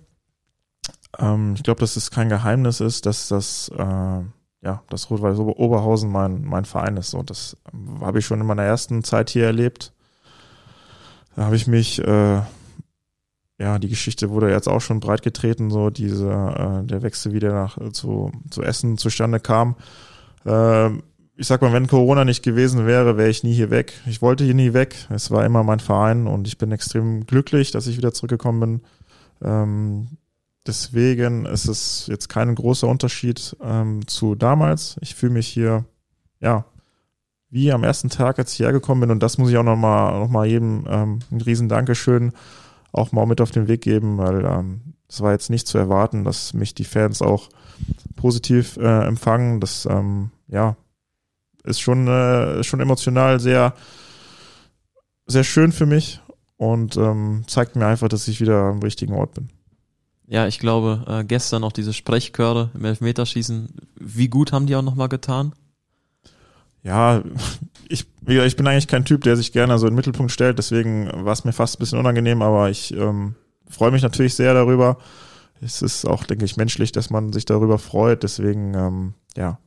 Ähm, 1.19 1.55
ich 1.57 1.65
glaube, 1.65 1.81
dass 1.81 1.97
es 1.97 2.13
kein 2.13 2.29
Geheimnis 2.29 2.79
ist, 2.79 3.05
dass 3.05 3.27
das, 3.27 3.69
äh, 3.77 3.83
ja, 3.83 4.83
das 4.91 5.11
Rot-Weiß 5.11 5.41
Oberhausen 5.41 6.09
mein, 6.09 6.45
mein 6.45 6.67
Verein 6.67 6.97
ist. 6.99 7.11
So, 7.11 7.25
das 7.25 7.57
ähm, 7.75 8.01
habe 8.01 8.21
ich 8.21 8.27
schon 8.27 8.41
in 8.41 8.47
meiner 8.47 8.63
ersten 8.63 9.03
Zeit 9.03 9.29
hier 9.31 9.47
erlebt. 9.47 9.93
Da 11.35 11.47
habe 11.47 11.57
ich 11.57 11.67
mich 11.67 11.99
äh, 11.99 12.43
ja, 13.59 13.79
die 13.79 13.89
Geschichte 13.89 14.31
wurde 14.31 14.51
jetzt 14.51 14.69
auch 14.69 14.81
schon 14.81 15.01
breit 15.01 15.23
getreten, 15.23 15.71
so 15.71 15.91
diese, 15.91 16.31
äh, 16.31 16.87
der 16.87 17.03
Wechsel 17.03 17.33
wieder 17.33 17.53
nach 17.53 17.77
äh, 17.79 17.91
zu, 17.91 18.31
zu 18.51 18.63
Essen 18.63 18.99
zustande 18.99 19.41
kam. 19.41 19.75
Äh, 20.45 20.91
ich 21.41 21.47
sag 21.47 21.63
mal, 21.63 21.73
wenn 21.73 21.87
Corona 21.89 22.25
nicht 22.25 22.43
gewesen 22.43 22.87
wäre, 22.87 23.17
wäre 23.17 23.29
ich 23.29 23.45
nie 23.45 23.53
hier 23.53 23.71
weg. 23.71 23.93
Ich 24.07 24.23
wollte 24.23 24.45
hier 24.45 24.55
nie 24.55 24.75
weg. 24.75 24.95
Es 25.11 25.31
war 25.31 25.45
immer 25.45 25.63
mein 25.63 25.81
Verein 25.81 26.27
und 26.27 26.47
ich 26.47 26.59
bin 26.59 26.73
extrem 26.73 27.27
glücklich, 27.27 27.71
dass 27.71 27.87
ich 27.87 27.97
wieder 27.97 28.13
zurückgekommen 28.13 28.61
bin. 28.61 28.81
Ähm, 29.43 30.09
deswegen 30.67 31.47
ist 31.47 31.69
es 31.69 32.07
jetzt 32.09 32.29
kein 32.29 32.55
großer 32.55 32.89
Unterschied 32.89 33.57
ähm, 33.63 34.07
zu 34.07 34.35
damals. 34.35 34.97
Ich 35.01 35.15
fühle 35.15 35.33
mich 35.33 35.49
hier, 35.49 35.85
ja, 36.41 36.65
wie 37.51 37.73
am 37.73 37.85
ersten 37.85 38.11
Tag, 38.11 38.39
als 38.39 38.53
ich 38.53 38.61
hergekommen 38.61 39.03
bin 39.03 39.11
und 39.11 39.23
das 39.23 39.39
muss 39.39 39.51
ich 39.51 39.57
auch 39.57 39.65
nochmal 39.65 40.19
noch 40.19 40.29
mal 40.29 40.47
jedem 40.47 40.87
ähm, 40.89 41.19
ein 41.31 41.41
riesen 41.41 41.69
Dankeschön 41.69 42.33
auch 42.93 43.13
mal 43.13 43.27
mit 43.27 43.41
auf 43.41 43.51
den 43.51 43.69
Weg 43.69 43.83
geben, 43.83 44.19
weil 44.19 44.45
ähm, 44.45 44.95
es 45.09 45.21
war 45.21 45.33
jetzt 45.33 45.51
nicht 45.51 45.67
zu 45.67 45.79
erwarten, 45.79 46.25
dass 46.25 46.55
mich 46.55 46.75
die 46.75 46.85
Fans 46.85 47.23
auch 47.23 47.49
positiv 48.17 48.77
äh, 48.77 49.07
empfangen. 49.07 49.61
Das 49.61 49.87
ähm, 49.91 50.31
ja 50.49 50.77
ist 51.65 51.81
schon 51.81 52.09
äh, 52.09 52.63
schon 52.65 52.81
emotional 52.81 53.41
sehr 53.41 53.75
sehr 55.27 55.45
schön 55.45 55.73
für 55.73 55.87
mich 55.87 56.21
und 56.57 56.97
ähm, 56.97 57.45
zeigt 57.47 57.77
mir 57.77 57.87
einfach, 57.87 58.09
dass 58.09 58.29
ich 58.29 58.41
wieder 58.41 58.63
am 58.63 58.81
richtigen 58.81 59.15
Ort 59.15 59.35
bin. 59.35 59.49
Ja, 60.27 60.47
ich 60.47 60.59
glaube, 60.59 61.05
äh, 61.07 61.25
gestern 61.25 61.65
auch 61.65 61.73
diese 61.73 61.95
Sprechchöre 61.95 62.71
im 62.75 62.85
Elfmeterschießen, 62.85 63.69
wie 63.97 64.29
gut 64.29 64.53
haben 64.53 64.67
die 64.67 64.77
auch 64.77 64.83
nochmal 64.83 65.09
getan? 65.09 65.55
Ja, 66.83 67.23
ich, 67.89 68.07
ich 68.27 68.57
bin 68.57 68.67
eigentlich 68.67 68.89
kein 68.89 69.05
Typ, 69.05 69.23
der 69.23 69.37
sich 69.37 69.53
gerne 69.53 69.79
so 69.79 69.87
in 69.87 69.93
den 69.93 69.97
Mittelpunkt 69.97 70.33
stellt, 70.33 70.59
deswegen 70.59 71.11
war 71.25 71.33
es 71.33 71.45
mir 71.45 71.53
fast 71.53 71.77
ein 71.77 71.81
bisschen 71.81 71.99
unangenehm, 71.99 72.43
aber 72.43 72.71
ich 72.71 72.95
ähm, 72.95 73.35
freue 73.69 73.91
mich 73.91 74.03
natürlich 74.03 74.35
sehr 74.35 74.55
darüber. 74.55 74.99
Es 75.61 75.83
ist 75.83 76.05
auch, 76.05 76.25
denke 76.25 76.45
ich, 76.45 76.57
menschlich, 76.57 76.93
dass 76.93 77.11
man 77.11 77.33
sich 77.33 77.45
darüber 77.45 77.79
freut. 77.79 78.23
Deswegen, 78.23 78.75
ähm, 78.75 79.15
ja, 79.37 79.59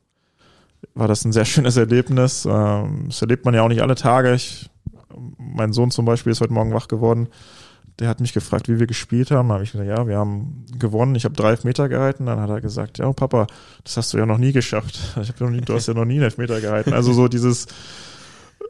war 0.93 1.07
das 1.07 1.25
ein 1.25 1.33
sehr 1.33 1.45
schönes 1.45 1.77
Erlebnis. 1.77 2.47
Ähm, 2.49 3.05
das 3.07 3.21
erlebt 3.21 3.45
man 3.45 3.53
ja 3.53 3.63
auch 3.63 3.67
nicht 3.67 3.81
alle 3.81 3.95
Tage. 3.95 4.33
Ich, 4.33 4.69
mein 5.37 5.73
Sohn 5.73 5.91
zum 5.91 6.05
Beispiel 6.05 6.31
ist 6.31 6.41
heute 6.41 6.53
Morgen 6.53 6.73
wach 6.73 6.87
geworden. 6.87 7.27
Der 7.99 8.07
hat 8.07 8.21
mich 8.21 8.33
gefragt, 8.33 8.69
wie 8.69 8.79
wir 8.79 8.87
gespielt 8.87 9.31
haben. 9.31 9.49
Da 9.49 9.55
habe 9.55 9.63
ich 9.63 9.73
gesagt, 9.73 9.89
ja, 9.89 10.07
wir 10.07 10.17
haben 10.17 10.65
gewonnen. 10.79 11.13
Ich 11.15 11.25
habe 11.25 11.35
drei 11.35 11.57
Meter 11.63 11.89
gehalten. 11.89 12.25
Dann 12.25 12.39
hat 12.39 12.49
er 12.49 12.61
gesagt, 12.61 12.97
ja, 12.97 13.11
Papa, 13.11 13.47
das 13.83 13.97
hast 13.97 14.13
du 14.13 14.17
ja 14.17 14.25
noch 14.25 14.37
nie 14.37 14.53
geschafft. 14.53 14.97
Ich 15.21 15.29
hab 15.29 15.39
noch 15.41 15.49
nie, 15.49 15.61
du 15.61 15.73
hast 15.73 15.87
ja 15.87 15.93
noch 15.93 16.05
nie 16.05 16.19
einen 16.19 16.31
Meter 16.37 16.61
gehalten. 16.61 16.93
Also 16.93 17.13
so 17.13 17.27
dieses 17.27 17.67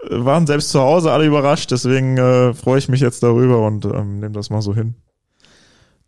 waren 0.09 0.47
selbst 0.47 0.69
zu 0.69 0.79
Hause 0.79 1.11
alle 1.11 1.25
überrascht, 1.25 1.71
deswegen 1.71 2.17
äh, 2.17 2.53
freue 2.53 2.79
ich 2.79 2.89
mich 2.89 3.01
jetzt 3.01 3.23
darüber 3.23 3.65
und 3.65 3.85
ähm, 3.85 4.19
nehme 4.19 4.33
das 4.33 4.49
mal 4.49 4.61
so 4.61 4.73
hin. 4.73 4.95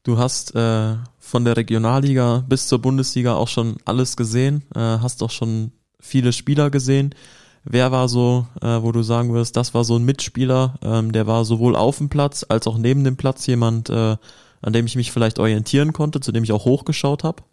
Du 0.03 0.17
hast 0.17 0.56
äh, 0.56 0.95
von 1.19 1.45
der 1.45 1.56
Regionalliga 1.56 2.43
bis 2.47 2.67
zur 2.67 2.79
Bundesliga 2.79 3.36
auch 3.36 3.47
schon 3.47 3.77
alles 3.86 4.17
gesehen, 4.17 4.63
äh, 4.75 4.79
hast 4.79 5.23
auch 5.23 5.32
schon 5.32 5.71
viele 5.99 6.34
Spieler 6.34 6.69
gesehen. 6.69 7.15
Wer 7.63 7.91
war 7.93 8.10
so, 8.10 8.45
äh, 8.62 8.82
wo 8.82 8.91
du 8.91 9.03
sagen 9.03 9.34
wirst, 9.34 9.56
das 9.56 9.73
war 9.73 9.86
so 9.86 9.95
ein 9.95 10.03
Mitspieler, 10.03 10.75
ähm, 10.84 11.13
der 11.13 11.27
war 11.27 11.45
sowohl 11.45 11.77
auf 11.77 11.99
dem 11.99 12.10
Platz 12.10 12.45
als 12.47 12.67
auch 12.67 12.77
neben 12.77 13.06
dem 13.06 13.15
Platz 13.15 13.47
jemand, 13.47 13.89
äh, 13.89 14.17
an 14.62 14.73
dem 14.73 14.86
ich 14.86 14.97
mich 14.97 15.12
vielleicht 15.12 15.39
orientieren 15.39 15.93
konnte, 15.93 16.19
zu 16.19 16.34
dem 16.34 16.43
ich 16.43 16.51
auch 16.51 16.65
hochgeschaut 16.65 17.23
habe? 17.23 17.43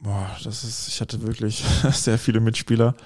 Boah, 0.00 0.30
das 0.42 0.64
ist, 0.64 0.88
ich 0.88 1.00
hatte 1.00 1.22
wirklich 1.22 1.62
sehr 1.92 2.18
viele 2.18 2.40
Mitspieler 2.40 2.96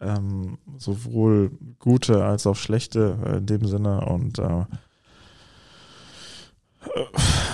ähm, 0.00 0.58
sowohl 0.76 1.50
gute 1.78 2.24
als 2.24 2.46
auch 2.46 2.56
schlechte 2.56 3.18
äh, 3.24 3.36
in 3.38 3.46
dem 3.46 3.66
Sinne 3.66 4.04
und 4.06 4.38
äh, 4.38 4.64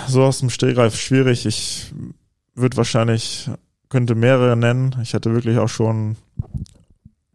so 0.07 0.23
aus 0.23 0.39
dem 0.39 0.49
Stehgreif 0.49 0.95
schwierig. 0.95 1.45
Ich 1.45 1.93
würde 2.55 2.77
wahrscheinlich, 2.77 3.49
könnte 3.89 4.15
mehrere 4.15 4.55
nennen. 4.55 4.95
Ich 5.01 5.13
hatte 5.13 5.33
wirklich 5.33 5.57
auch 5.57 5.69
schon 5.69 6.15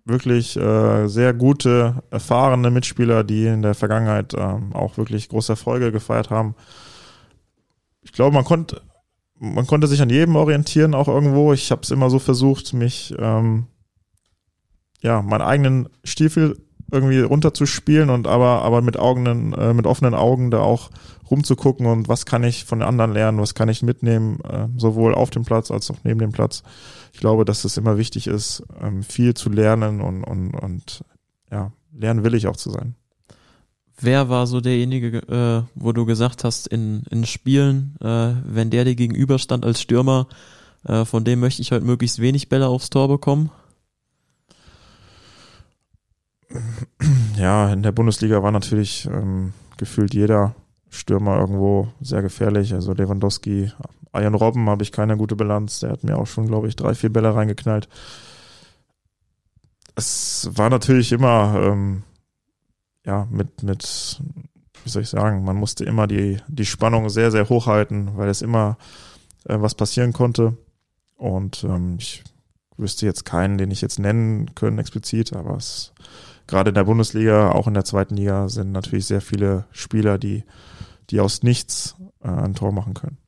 wirklich 0.05 0.57
äh, 0.57 1.07
sehr 1.07 1.33
gute, 1.35 2.03
erfahrene 2.11 2.71
Mitspieler, 2.71 3.23
die 3.23 3.47
in 3.47 3.63
der 3.63 3.75
Vergangenheit 3.75 4.35
ähm, 4.35 4.73
auch 4.73 4.97
wirklich 4.97 5.29
große 5.29 5.53
Erfolge 5.53 5.93
gefeiert 5.93 6.31
haben. 6.31 6.55
Ich 8.03 8.13
glaube, 8.13 8.35
man 8.35 8.45
konnte 8.45 8.81
man 9.43 9.67
konnte 9.67 9.89
sich 9.89 10.01
an 10.01 10.09
jedem 10.09 10.37
orientieren, 10.37 10.95
auch 10.95 11.09
irgendwo. 11.09 11.53
Ich 11.53 11.73
habe 11.73 11.83
es 11.83 11.91
immer 11.91 12.11
so 12.11 12.21
versucht, 12.21 12.75
mich 12.75 13.13
ähm, 13.19 13.67
ja, 15.03 15.21
meinen 15.23 15.43
eigenen 15.43 15.89
Stiefel 16.05 16.57
irgendwie 16.91 17.21
runterzuspielen 17.21 18.11
und 18.11 18.27
aber, 18.27 18.63
aber 18.63 18.83
mit 18.83 18.99
Augen, 18.99 19.53
äh, 19.55 19.75
mit 19.75 19.87
offenen 19.87 20.15
Augen 20.15 20.51
da 20.51 20.61
auch 20.61 20.91
rumzugucken 21.31 21.87
und 21.87 22.09
was 22.09 22.27
kann 22.27 22.45
ich 22.45 22.65
von 22.65 22.81
den 22.81 22.89
anderen 22.89 23.13
lernen, 23.13 23.39
was 23.39 23.55
kann 23.55 23.71
ich 23.71 23.83
mitnehmen, 23.83 24.39
äh, 24.41 24.69
sowohl 24.77 25.15
auf 25.15 25.31
dem 25.31 25.45
Platz 25.45 25.71
als 25.71 25.91
auch 25.91 25.97
neben 26.05 26.21
dem 26.21 26.33
Platz. 26.33 26.63
Ich 27.13 27.21
glaube, 27.21 27.45
dass 27.45 27.65
es 27.65 27.79
immer 27.79 27.97
wichtig 27.97 28.27
ist, 28.27 28.63
ähm, 28.81 29.03
viel 29.03 29.33
zu 29.35 29.49
lernen 29.49 30.03
und, 30.03 30.23
und, 30.25 30.55
und 30.55 31.05
ja, 31.51 31.73
lernwillig 31.93 32.47
auch 32.47 32.57
zu 32.57 32.71
sein. 32.71 32.95
Wer 33.99 34.29
war 34.29 34.47
so 34.47 34.61
derjenige, 34.61 35.19
äh, 35.29 35.63
wo 35.75 35.93
du 35.93 36.05
gesagt 36.05 36.45
hast, 36.45 36.67
in, 36.67 37.05
in 37.11 37.25
Spielen, 37.25 37.97
äh, 38.01 38.35
wenn 38.45 38.71
der 38.71 38.85
dir 38.85 38.95
gegenüberstand 38.95 39.65
als 39.65 39.81
Stürmer, 39.81 40.27
äh, 40.85 41.05
von 41.05 41.25
dem 41.25 41.41
möchte 41.41 41.63
ich 41.63 41.73
heute 41.73 41.85
möglichst 41.85 42.19
wenig 42.19 42.49
Bälle 42.49 42.69
aufs 42.69 42.91
Tor 42.91 43.09
bekommen? 43.09 43.51
Ja, 47.37 47.73
in 47.73 47.83
der 47.83 47.93
Bundesliga 47.93 48.43
war 48.43 48.53
natürlich 48.53 49.07
ähm, 49.07 49.53
gefühlt 49.77 50.15
jeder 50.15 50.55
Stürmer 50.91 51.39
irgendwo 51.39 51.89
sehr 52.01 52.23
gefährlich. 52.23 52.75
Also 52.75 52.93
Lewandowski, 52.93 53.73
Ian 54.15 54.35
Robben 54.35 54.69
habe 54.69 54.83
ich 54.83 54.93
keine 54.93 55.17
gute 55.17 55.37
Bilanz. 55.37 55.81
Der 55.81 55.91
hat 55.91 56.05
mir 56.05 56.19
auch 56.19 56.27
schon, 56.27 56.47
glaube 56.47 56.69
ich, 56.69 56.77
drei, 56.77 56.95
vier 56.95 57.13
Bälle 57.13 57.35
reingeknallt. 57.35 57.89
Es 59.95 60.49
war 60.53 60.71
natürlich 60.71 61.13
immer, 61.13 61.61
ähm, 61.63 62.03
ja, 63.05 63.27
mit, 63.31 63.63
mit, 63.63 64.21
wie 64.85 64.91
soll 64.91 65.03
ich 65.03 65.09
sagen, 65.09 65.45
man 65.45 65.57
musste 65.57 65.85
immer 65.85 66.07
die, 66.07 66.39
die 66.49 66.67
Spannung 66.67 67.09
sehr, 67.09 67.31
sehr 67.31 67.49
hoch 67.49 67.67
halten, 67.67 68.13
weil 68.17 68.29
es 68.29 68.43
immer 68.43 68.77
äh, 69.45 69.57
was 69.59 69.75
passieren 69.75 70.13
konnte. 70.13 70.57
Und 71.17 71.65
ähm, 71.65 71.97
ich 71.99 72.23
wüsste 72.77 73.07
jetzt 73.07 73.25
keinen, 73.25 73.59
den 73.59 73.71
ich 73.71 73.81
jetzt 73.81 73.99
nennen 73.99 74.55
können 74.55 74.79
explizit, 74.79 75.35
aber 75.35 75.57
es 75.57 75.93
gerade 76.47 76.71
in 76.71 76.75
der 76.75 76.85
Bundesliga, 76.85 77.53
auch 77.53 77.67
in 77.67 77.75
der 77.75 77.85
zweiten 77.85 78.17
Liga 78.17 78.49
sind 78.49 78.73
natürlich 78.73 79.07
sehr 79.07 79.21
viele 79.21 79.65
Spieler, 79.73 80.19
die, 80.19 80.45
die 81.11 81.21
aus 81.21 81.43
nichts 81.43 81.97
äh, 82.23 82.29
ein 82.29 82.55
Tor 82.55 82.73
machen 82.73 82.95
können. 82.95 83.19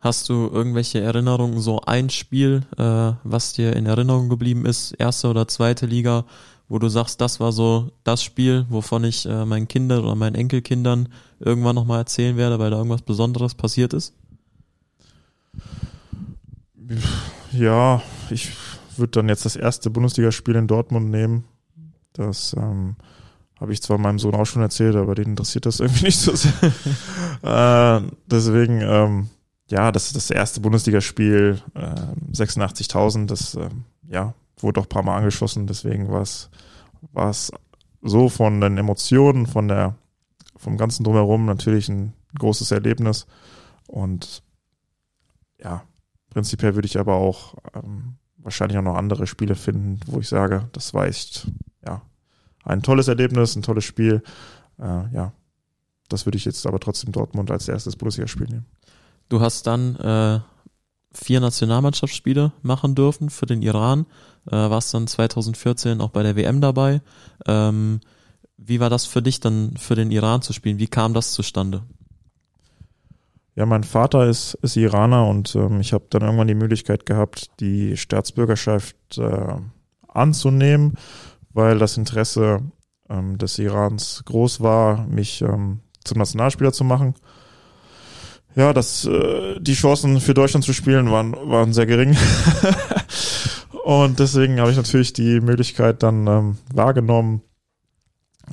Hast 0.00 0.28
du 0.28 0.48
irgendwelche 0.52 1.00
Erinnerungen, 1.00 1.60
so 1.60 1.80
ein 1.80 2.10
Spiel, 2.10 2.62
äh, 2.76 3.12
was 3.24 3.54
dir 3.54 3.74
in 3.74 3.86
Erinnerung 3.86 4.28
geblieben 4.28 4.66
ist, 4.66 4.92
erste 4.92 5.28
oder 5.28 5.48
zweite 5.48 5.86
Liga, 5.86 6.24
wo 6.68 6.78
du 6.78 6.88
sagst, 6.88 7.20
das 7.20 7.40
war 7.40 7.52
so 7.52 7.92
das 8.04 8.22
Spiel, 8.22 8.66
wovon 8.68 9.04
ich 9.04 9.26
äh, 9.26 9.44
meinen 9.44 9.68
Kindern 9.68 10.04
oder 10.04 10.14
meinen 10.14 10.34
Enkelkindern 10.34 11.08
irgendwann 11.38 11.74
nochmal 11.74 12.00
erzählen 12.00 12.36
werde, 12.36 12.58
weil 12.58 12.70
da 12.70 12.76
irgendwas 12.76 13.02
Besonderes 13.02 13.54
passiert 13.54 13.94
ist? 13.94 14.14
Ja, 17.52 18.02
ich 18.30 18.50
würde 18.96 19.12
dann 19.12 19.28
jetzt 19.28 19.44
das 19.44 19.56
erste 19.56 19.90
Bundesligaspiel 19.90 20.54
in 20.54 20.66
Dortmund 20.66 21.10
nehmen. 21.10 21.44
Das 22.18 22.54
ähm, 22.58 22.96
habe 23.60 23.72
ich 23.72 23.82
zwar 23.82 23.98
meinem 23.98 24.18
Sohn 24.18 24.34
auch 24.34 24.44
schon 24.44 24.62
erzählt, 24.62 24.96
aber 24.96 25.14
den 25.14 25.30
interessiert 25.30 25.66
das 25.66 25.80
irgendwie 25.80 26.06
nicht 26.06 26.18
so 26.18 26.34
sehr. 26.34 26.52
äh, 27.42 28.02
deswegen, 28.26 28.80
ähm, 28.80 29.28
ja, 29.68 29.92
das 29.92 30.08
ist 30.08 30.16
das 30.16 30.30
erste 30.30 30.60
Bundesligaspiel, 30.60 31.60
äh, 31.74 32.32
86.000, 32.32 33.26
das 33.26 33.54
äh, 33.54 33.68
ja, 34.08 34.34
wurde 34.58 34.80
auch 34.80 34.86
ein 34.86 34.90
paar 34.90 35.02
Mal 35.02 35.16
angeschossen, 35.18 35.66
deswegen 35.66 36.08
war 36.08 36.22
es 36.22 37.52
so 38.02 38.28
von 38.28 38.60
den 38.60 38.78
Emotionen, 38.78 39.46
von 39.46 39.68
der 39.68 39.96
vom 40.56 40.76
ganzen 40.76 41.04
drumherum 41.04 41.44
natürlich 41.44 41.88
ein 41.88 42.14
großes 42.38 42.70
Erlebnis. 42.70 43.26
Und 43.86 44.42
ja, 45.62 45.82
prinzipiell 46.30 46.74
würde 46.74 46.86
ich 46.86 46.98
aber 46.98 47.14
auch 47.14 47.54
ähm, 47.74 48.16
wahrscheinlich 48.38 48.78
auch 48.78 48.82
noch 48.82 48.96
andere 48.96 49.26
Spiele 49.26 49.54
finden, 49.54 50.00
wo 50.06 50.20
ich 50.20 50.28
sage, 50.28 50.68
das 50.72 50.94
war 50.94 51.06
echt 51.06 51.46
ja 51.86 52.02
ein 52.64 52.82
tolles 52.82 53.08
Erlebnis, 53.08 53.56
ein 53.56 53.62
tolles 53.62 53.84
Spiel, 53.84 54.22
äh, 54.78 55.14
ja, 55.14 55.32
das 56.08 56.26
würde 56.26 56.36
ich 56.36 56.44
jetzt 56.44 56.66
aber 56.66 56.80
trotzdem 56.80 57.12
Dortmund 57.12 57.50
als 57.50 57.68
erstes 57.68 57.96
Bundesligaspiel 57.96 58.46
nehmen. 58.46 58.66
Du 59.28 59.40
hast 59.40 59.66
dann 59.66 59.96
äh, 59.96 60.40
vier 61.12 61.40
Nationalmannschaftsspiele 61.40 62.52
machen 62.62 62.94
dürfen 62.94 63.30
für 63.30 63.46
den 63.46 63.62
Iran, 63.62 64.06
äh, 64.46 64.52
warst 64.52 64.92
dann 64.94 65.06
2014 65.06 66.00
auch 66.00 66.10
bei 66.10 66.22
der 66.22 66.36
WM 66.36 66.60
dabei. 66.60 67.00
Ähm, 67.46 68.00
wie 68.56 68.80
war 68.80 68.90
das 68.90 69.06
für 69.06 69.22
dich 69.22 69.40
dann 69.40 69.76
für 69.76 69.94
den 69.94 70.10
Iran 70.10 70.42
zu 70.42 70.52
spielen? 70.52 70.78
Wie 70.78 70.86
kam 70.86 71.14
das 71.14 71.32
zustande? 71.32 71.82
Ja, 73.54 73.64
mein 73.64 73.84
Vater 73.84 74.26
ist, 74.26 74.54
ist 74.62 74.76
Iraner 74.76 75.26
und 75.26 75.54
ähm, 75.54 75.80
ich 75.80 75.92
habe 75.92 76.04
dann 76.10 76.22
irgendwann 76.22 76.48
die 76.48 76.54
Möglichkeit 76.54 77.06
gehabt, 77.06 77.50
die 77.60 77.96
Staatsbürgerschaft 77.96 79.18
äh, 79.18 79.56
anzunehmen, 80.08 80.94
weil 81.56 81.78
das 81.78 81.96
Interesse 81.96 82.60
ähm, 83.08 83.38
des 83.38 83.58
Irans 83.58 84.22
groß 84.24 84.60
war, 84.60 85.06
mich 85.08 85.42
ähm, 85.42 85.80
zum 86.04 86.18
Nationalspieler 86.18 86.72
zu 86.72 86.84
machen 86.84 87.14
ja, 88.56 88.72
das, 88.72 89.04
äh, 89.04 89.60
die 89.60 89.74
Chancen 89.74 90.18
für 90.18 90.32
Deutschland 90.34 90.64
zu 90.64 90.72
spielen 90.72 91.10
waren, 91.10 91.32
waren 91.32 91.74
sehr 91.74 91.84
gering. 91.84 92.16
und 93.84 94.18
deswegen 94.18 94.58
habe 94.58 94.70
ich 94.70 94.78
natürlich 94.78 95.12
die 95.12 95.40
Möglichkeit 95.40 96.02
dann 96.02 96.26
ähm, 96.26 96.58
wahrgenommen, 96.72 97.42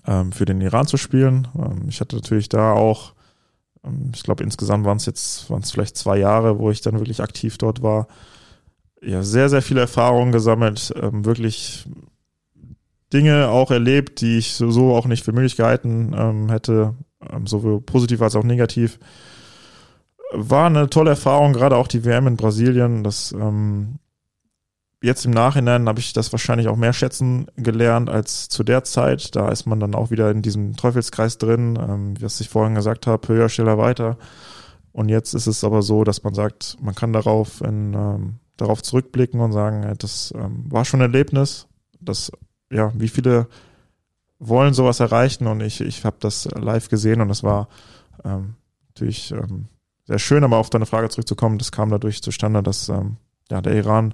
ähm, 0.06 0.34
für 0.34 0.44
den 0.44 0.60
Iran 0.60 0.88
zu 0.88 0.98
spielen. 0.98 1.48
Ähm, 1.58 1.86
ich 1.88 2.02
hatte 2.02 2.18
natürlich 2.18 2.50
da 2.50 2.74
auch, 2.74 3.14
ähm, 3.86 4.12
ich 4.14 4.24
glaube 4.24 4.44
insgesamt 4.44 4.86
waren 4.86 4.98
es 4.98 5.06
jetzt, 5.06 5.50
waren 5.50 5.64
vielleicht 5.64 5.96
zwei 5.96 6.18
Jahre, 6.18 6.60
wo 6.60 6.70
ich 6.70 6.82
dann 6.82 7.00
wirklich 7.00 7.22
aktiv 7.22 7.58
dort 7.58 7.82
war. 7.82 8.08
Ja, 9.02 9.24
sehr, 9.24 9.48
sehr 9.48 9.62
viele 9.62 9.82
Erfahrungen 9.82 10.32
gesammelt, 10.32 10.94
wirklich 10.96 11.86
Dinge 13.14 13.50
auch 13.50 13.72
erlebt, 13.72 14.22
die 14.22 14.38
ich 14.40 14.54
so, 14.54 14.72
so 14.72 14.96
auch 14.96 15.06
nicht 15.06 15.24
für 15.24 15.32
möglich 15.32 15.56
gehalten 15.56 16.14
ähm, 16.18 16.50
hätte, 16.50 16.96
ähm, 17.32 17.48
sowohl 17.48 17.82
positiv 17.82 18.22
als 18.22 18.36
auch 18.36 18.44
negativ 18.44 19.00
war 20.34 20.66
eine 20.66 20.90
tolle 20.90 21.12
Erfahrung, 21.12 21.54
gerade 21.54 21.78
auch 21.78 21.88
die 21.88 22.04
WM 22.04 22.28
in 22.28 22.38
Brasilien. 22.38 23.04
Das 23.04 23.32
ähm, 23.34 24.00
jetzt 25.02 25.26
im 25.26 25.32
Nachhinein 25.32 25.88
habe 25.88 26.00
ich 26.00 26.14
das 26.14 26.32
wahrscheinlich 26.32 26.68
auch 26.68 26.76
mehr 26.76 26.94
schätzen 26.94 27.48
gelernt 27.56 28.10
als 28.10 28.50
zu 28.50 28.64
der 28.64 28.84
Zeit. 28.84 29.36
Da 29.36 29.50
ist 29.50 29.66
man 29.66 29.80
dann 29.80 29.96
auch 29.96 30.12
wieder 30.12 30.32
in 30.32 30.42
diesem 30.42 30.76
Teufelskreis 30.76 31.38
drin, 31.38 31.78
ähm, 31.80 32.16
was 32.20 32.42
ich 32.42 32.50
vorhin 32.50 32.76
gesagt 32.76 33.08
habe, 33.08 33.28
höher, 33.28 33.50
schneller, 33.50 33.78
weiter. 33.78 34.18
Und 34.92 35.10
jetzt 35.10 35.34
ist 35.34 35.48
es 35.48 35.64
aber 35.64 35.82
so, 35.82 36.04
dass 36.04 36.24
man 36.24 36.34
sagt, 36.34 36.78
man 36.82 36.96
kann 36.96 37.14
darauf, 37.14 37.62
in, 37.62 37.94
ähm, 37.94 38.40
darauf 38.58 38.82
zurückblicken 38.82 39.40
und 39.40 39.52
sagen, 39.52 39.94
das 39.98 40.34
ähm, 40.36 40.66
war 40.72 40.86
schon 40.86 41.02
ein 41.02 41.12
Erlebnis. 41.12 41.68
Das, 42.00 42.32
ja, 42.74 42.92
wie 42.96 43.08
viele 43.08 43.48
wollen 44.40 44.74
sowas 44.74 45.00
erreichen? 45.00 45.48
Und 45.48 45.62
ich, 45.62 45.82
ich 45.82 46.04
habe 46.06 46.18
das 46.20 46.46
live 46.46 46.90
gesehen 46.90 47.22
und 47.22 47.30
es 47.30 47.44
war 47.44 47.68
ähm, 48.24 48.56
natürlich 48.90 49.32
ähm, 49.32 49.66
sehr 50.06 50.20
schön, 50.20 50.44
aber 50.44 50.58
auf 50.58 50.70
deine 50.70 50.86
Frage 50.86 51.10
zurückzukommen, 51.10 51.58
das 51.58 51.72
kam 51.72 51.90
dadurch 51.90 52.22
zustande, 52.22 52.62
dass 52.62 52.90
ähm, 52.90 53.18
ja, 53.50 53.62
der 53.62 53.74
Iran 53.74 54.14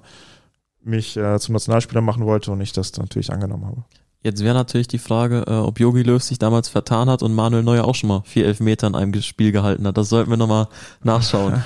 mich 0.82 1.16
äh, 1.16 1.38
zum 1.38 1.52
Nationalspieler 1.54 2.00
machen 2.00 2.24
wollte 2.24 2.52
und 2.52 2.60
ich 2.60 2.72
das 2.72 2.96
natürlich 2.96 3.32
angenommen 3.32 3.66
habe. 3.66 3.84
Jetzt 4.22 4.44
wäre 4.44 4.54
natürlich 4.54 4.88
die 4.88 4.98
Frage, 4.98 5.44
äh, 5.46 5.52
ob 5.52 5.80
Yogi 5.80 6.02
Löw 6.02 6.22
sich 6.22 6.38
damals 6.38 6.68
vertan 6.68 7.08
hat 7.08 7.22
und 7.22 7.34
Manuel 7.34 7.62
Neuer 7.62 7.84
auch 7.84 7.94
schon 7.94 8.08
mal 8.08 8.22
vier 8.24 8.46
Elfmeter 8.46 8.86
in 8.86 8.94
einem 8.94 9.20
Spiel 9.22 9.50
gehalten 9.50 9.86
hat. 9.86 9.96
Das 9.96 10.10
sollten 10.10 10.30
wir 10.30 10.36
nochmal 10.36 10.68
nachschauen. 11.02 11.62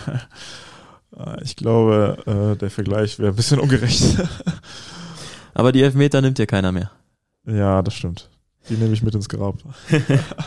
ich 1.42 1.56
glaube, 1.56 2.18
äh, 2.26 2.56
der 2.56 2.70
Vergleich 2.70 3.18
wäre 3.18 3.30
ein 3.30 3.36
bisschen 3.36 3.58
ungerecht. 3.58 4.04
Aber 5.54 5.72
die 5.72 5.82
Elfmeter 5.82 6.20
nimmt 6.20 6.38
dir 6.38 6.46
keiner 6.46 6.72
mehr. 6.72 6.90
Ja, 7.46 7.82
das 7.82 7.94
stimmt. 7.94 8.28
Die 8.68 8.74
nehme 8.74 8.94
ich 8.94 9.02
mit 9.02 9.14
ins 9.14 9.28
Grab. 9.28 9.58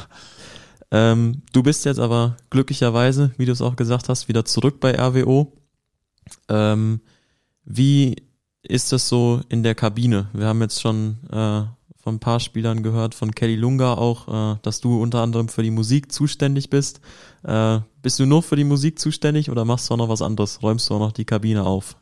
Ähm, 0.92 1.42
du 1.52 1.64
bist 1.64 1.86
jetzt 1.86 2.00
aber 2.00 2.38
glücklicherweise, 2.50 3.32
wie 3.38 3.46
du 3.46 3.52
es 3.52 3.62
auch 3.62 3.76
gesagt 3.76 4.10
hast, 4.10 4.28
wieder 4.28 4.46
zurück 4.46 4.80
bei 4.80 4.98
RWO. 4.98 5.54
Ähm, 6.50 7.02
wie 7.66 8.16
ist 8.64 8.92
das 8.92 9.10
so 9.10 9.42
in 9.50 9.64
der 9.64 9.76
Kabine? 9.76 10.30
Wir 10.34 10.48
haben 10.48 10.62
jetzt 10.62 10.82
schon 10.82 11.18
äh, 11.30 11.64
von 11.98 12.16
ein 12.16 12.20
paar 12.20 12.40
Spielern 12.40 12.84
gehört, 12.84 13.16
von 13.16 13.36
Kelly 13.36 13.56
Lunga 13.56 13.96
auch, 13.96 14.54
äh, 14.54 14.60
dass 14.62 14.80
du 14.80 15.02
unter 15.02 15.22
anderem 15.22 15.50
für 15.50 15.64
die 15.64 15.72
Musik 15.72 16.12
zuständig 16.12 16.70
bist. 16.70 17.02
Äh, 17.44 17.80
bist 18.02 18.20
du 18.20 18.26
nur 18.26 18.42
für 18.42 18.56
die 18.56 18.64
Musik 18.64 19.00
zuständig 19.00 19.50
oder 19.50 19.66
machst 19.66 19.90
du 19.90 19.94
auch 19.94 19.98
noch 19.98 20.10
was 20.10 20.22
anderes? 20.22 20.64
Räumst 20.64 20.90
du 20.90 20.96
auch 20.96 21.00
noch 21.00 21.12
die 21.12 21.26
Kabine 21.26 21.66
auf? 21.66 21.98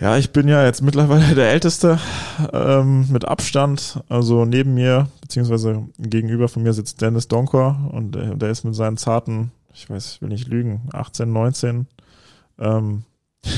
Ja, 0.00 0.16
ich 0.16 0.32
bin 0.32 0.48
ja 0.48 0.64
jetzt 0.64 0.82
mittlerweile 0.82 1.34
der 1.34 1.50
Älteste 1.50 2.00
ähm, 2.52 3.06
mit 3.10 3.26
Abstand. 3.26 4.02
Also 4.08 4.44
neben 4.44 4.74
mir, 4.74 5.08
beziehungsweise 5.20 5.86
gegenüber 5.98 6.48
von 6.48 6.62
mir 6.62 6.72
sitzt 6.72 7.00
Dennis 7.00 7.28
Donkor 7.28 7.90
und 7.92 8.14
der, 8.14 8.34
der 8.34 8.50
ist 8.50 8.64
mit 8.64 8.74
seinen 8.74 8.96
zarten, 8.96 9.52
ich 9.72 9.88
weiß, 9.88 10.14
ich 10.14 10.22
will 10.22 10.28
nicht 10.28 10.48
lügen, 10.48 10.88
18, 10.92 11.32
19. 11.32 11.86
Ähm, 12.58 13.04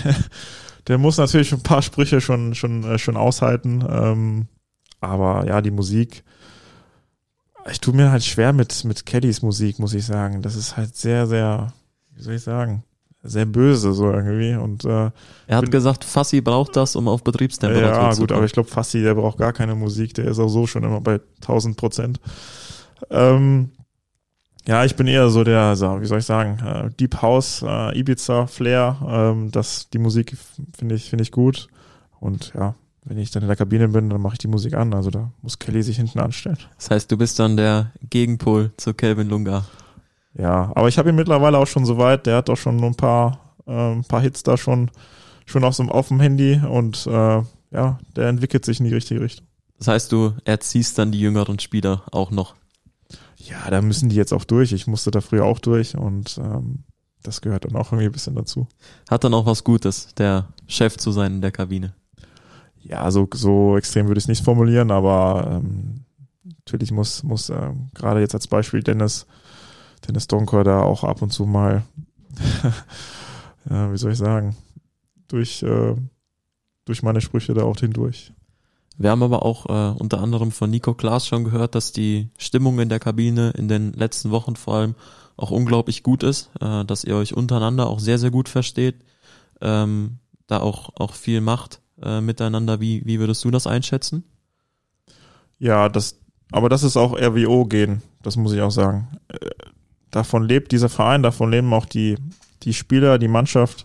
der 0.88 0.98
muss 0.98 1.16
natürlich 1.16 1.52
ein 1.52 1.62
paar 1.62 1.82
Sprüche 1.82 2.20
schon, 2.20 2.54
schon, 2.54 2.84
äh, 2.84 2.98
schon 2.98 3.16
aushalten. 3.16 3.84
Ähm, 3.88 4.48
aber 5.00 5.46
ja, 5.46 5.60
die 5.60 5.70
Musik, 5.70 6.24
ich 7.70 7.80
tue 7.80 7.94
mir 7.94 8.10
halt 8.10 8.24
schwer 8.24 8.52
mit, 8.52 8.84
mit 8.84 9.06
Kellys 9.06 9.42
Musik, 9.42 9.78
muss 9.78 9.94
ich 9.94 10.04
sagen. 10.04 10.42
Das 10.42 10.56
ist 10.56 10.76
halt 10.76 10.96
sehr, 10.96 11.26
sehr, 11.26 11.72
wie 12.14 12.22
soll 12.22 12.34
ich 12.34 12.42
sagen, 12.42 12.84
sehr 13.24 13.46
böse 13.46 13.92
so 13.92 14.10
irgendwie. 14.10 14.54
Und 14.54 14.84
äh, 14.84 15.10
er 15.46 15.56
hat 15.56 15.70
gesagt, 15.70 16.04
Fassi 16.04 16.40
braucht 16.40 16.76
das, 16.76 16.94
um 16.94 17.08
auf 17.08 17.24
Betriebstemperatur 17.24 17.88
ja, 17.88 17.94
zu 17.94 17.98
kommen. 17.98 18.12
Ja 18.12 18.20
gut, 18.20 18.32
aber 18.32 18.44
ich 18.44 18.52
glaube, 18.52 18.68
Fassi, 18.68 19.02
der 19.02 19.14
braucht 19.14 19.38
gar 19.38 19.52
keine 19.52 19.74
Musik, 19.74 20.14
der 20.14 20.26
ist 20.26 20.38
auch 20.38 20.48
so 20.48 20.66
schon 20.66 20.84
immer 20.84 21.00
bei 21.00 21.20
1000 21.40 21.76
Prozent. 21.76 22.20
Ähm, 23.10 23.70
ja, 24.66 24.84
ich 24.84 24.96
bin 24.96 25.06
eher 25.06 25.28
so 25.28 25.44
der, 25.44 25.76
so, 25.76 26.00
wie 26.00 26.06
soll 26.06 26.20
ich 26.20 26.24
sagen, 26.24 26.58
äh, 26.64 26.90
Deep 26.98 27.20
House, 27.20 27.62
äh, 27.66 27.98
Ibiza, 27.98 28.46
Flair. 28.46 28.96
Ähm, 29.06 29.50
das, 29.50 29.90
die 29.90 29.98
Musik 29.98 30.36
finde 30.76 30.94
ich, 30.94 31.10
finde 31.10 31.22
ich 31.22 31.32
gut. 31.32 31.68
Und 32.20 32.52
ja, 32.54 32.74
wenn 33.04 33.18
ich 33.18 33.30
dann 33.30 33.42
in 33.42 33.48
der 33.48 33.56
Kabine 33.56 33.88
bin, 33.88 34.08
dann 34.08 34.22
mache 34.22 34.34
ich 34.34 34.38
die 34.38 34.48
Musik 34.48 34.74
an. 34.74 34.94
Also 34.94 35.10
da 35.10 35.30
muss 35.42 35.58
Kelly 35.58 35.82
sich 35.82 35.96
hinten 35.96 36.18
anstellen. 36.18 36.58
Das 36.76 36.90
heißt, 36.90 37.12
du 37.12 37.18
bist 37.18 37.38
dann 37.38 37.58
der 37.58 37.92
Gegenpol 38.08 38.72
zu 38.78 38.94
Kelvin 38.94 39.28
Lunga. 39.28 39.66
Ja, 40.36 40.72
aber 40.74 40.88
ich 40.88 40.98
habe 40.98 41.10
ihn 41.10 41.14
mittlerweile 41.16 41.58
auch 41.58 41.66
schon 41.66 41.84
so 41.84 41.98
weit, 41.98 42.26
der 42.26 42.36
hat 42.36 42.50
auch 42.50 42.56
schon 42.56 42.82
ein 42.82 42.94
paar, 42.94 43.54
äh, 43.66 43.92
ein 43.92 44.04
paar 44.04 44.20
Hits 44.20 44.42
da 44.42 44.56
schon, 44.56 44.90
schon 45.46 45.64
auf, 45.64 45.74
so, 45.74 45.84
auf 45.84 46.08
dem 46.08 46.20
Handy 46.20 46.60
und 46.68 47.06
äh, 47.06 47.42
ja, 47.70 47.98
der 48.16 48.28
entwickelt 48.28 48.64
sich 48.64 48.80
in 48.80 48.86
die 48.86 48.94
richtige 48.94 49.20
Richtung. 49.20 49.46
Das 49.78 49.88
heißt, 49.88 50.12
du 50.12 50.32
erziehst 50.44 50.98
dann 50.98 51.12
die 51.12 51.20
jüngeren 51.20 51.58
Spieler 51.58 52.04
auch 52.10 52.30
noch. 52.30 52.54
Ja, 53.36 53.70
da 53.70 53.82
müssen 53.82 54.08
die 54.08 54.16
jetzt 54.16 54.32
auch 54.32 54.44
durch. 54.44 54.72
Ich 54.72 54.86
musste 54.86 55.10
da 55.10 55.20
früher 55.20 55.44
auch 55.44 55.58
durch 55.58 55.96
und 55.96 56.38
ähm, 56.38 56.84
das 57.22 57.40
gehört 57.40 57.64
dann 57.64 57.76
auch 57.76 57.92
irgendwie 57.92 58.06
ein 58.06 58.12
bisschen 58.12 58.34
dazu. 58.34 58.68
Hat 59.10 59.24
dann 59.24 59.34
auch 59.34 59.46
was 59.46 59.64
Gutes, 59.64 60.14
der 60.14 60.48
Chef 60.66 60.96
zu 60.96 61.10
sein 61.10 61.34
in 61.34 61.40
der 61.42 61.52
Kabine. 61.52 61.94
Ja, 62.80 63.10
so, 63.10 63.28
so 63.32 63.76
extrem 63.76 64.08
würde 64.08 64.18
ich 64.18 64.24
es 64.24 64.28
nicht 64.28 64.44
formulieren, 64.44 64.90
aber 64.90 65.60
ähm, 65.62 66.04
natürlich 66.44 66.92
muss, 66.92 67.22
muss 67.22 67.48
äh, 67.50 67.70
gerade 67.94 68.20
jetzt 68.20 68.34
als 68.34 68.46
Beispiel 68.46 68.82
Dennis, 68.82 69.26
Dennis 70.06 70.26
Donker 70.26 70.64
da 70.64 70.82
auch 70.82 71.04
ab 71.04 71.22
und 71.22 71.30
zu 71.30 71.46
mal, 71.46 71.82
ja, 73.70 73.92
wie 73.92 73.96
soll 73.96 74.12
ich 74.12 74.18
sagen, 74.18 74.56
durch, 75.28 75.62
äh, 75.62 75.94
durch 76.84 77.02
meine 77.02 77.20
Sprüche 77.20 77.54
da 77.54 77.62
auch 77.62 77.78
hindurch. 77.78 78.32
Wir 78.96 79.10
haben 79.10 79.22
aber 79.22 79.44
auch 79.44 79.66
äh, 79.66 79.98
unter 79.98 80.20
anderem 80.20 80.52
von 80.52 80.70
Nico 80.70 80.94
Klaas 80.94 81.26
schon 81.26 81.44
gehört, 81.44 81.74
dass 81.74 81.92
die 81.92 82.30
Stimmung 82.38 82.78
in 82.78 82.88
der 82.88 83.00
Kabine 83.00 83.50
in 83.50 83.66
den 83.66 83.92
letzten 83.92 84.30
Wochen 84.30 84.54
vor 84.54 84.74
allem 84.74 84.94
auch 85.36 85.50
unglaublich 85.50 86.02
gut 86.02 86.22
ist, 86.22 86.50
äh, 86.60 86.84
dass 86.84 87.04
ihr 87.04 87.16
euch 87.16 87.34
untereinander 87.34 87.88
auch 87.88 87.98
sehr, 87.98 88.18
sehr 88.18 88.30
gut 88.30 88.48
versteht, 88.48 89.04
ähm, 89.60 90.18
da 90.46 90.60
auch, 90.60 90.90
auch 90.96 91.14
viel 91.14 91.40
macht 91.40 91.80
äh, 92.02 92.20
miteinander. 92.20 92.80
Wie, 92.80 93.04
wie 93.04 93.18
würdest 93.18 93.44
du 93.44 93.50
das 93.50 93.66
einschätzen? 93.66 94.24
Ja, 95.58 95.88
das, 95.88 96.20
aber 96.52 96.68
das 96.68 96.84
ist 96.84 96.96
auch 96.96 97.14
RWO-Gen, 97.14 98.02
das 98.22 98.36
muss 98.36 98.52
ich 98.52 98.60
auch 98.60 98.70
sagen. 98.70 99.08
Davon 100.14 100.44
lebt 100.44 100.70
dieser 100.70 100.88
Verein, 100.88 101.24
davon 101.24 101.50
leben 101.50 101.72
auch 101.74 101.86
die, 101.86 102.14
die 102.62 102.72
Spieler, 102.72 103.18
die 103.18 103.26
Mannschaft. 103.26 103.84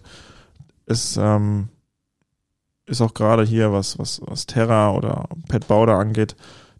Ist, 0.86 1.18
ähm, 1.18 1.70
ist 2.86 3.02
auch 3.02 3.16
gerade 3.16 3.44
hier, 3.44 3.74
was, 3.74 3.98
was, 3.98 4.22
was 4.24 4.46
Terra 4.46 4.92
oder 4.92 5.28
Pat 5.48 5.68
Bauder 5.68 5.96
angeht, 5.98 6.36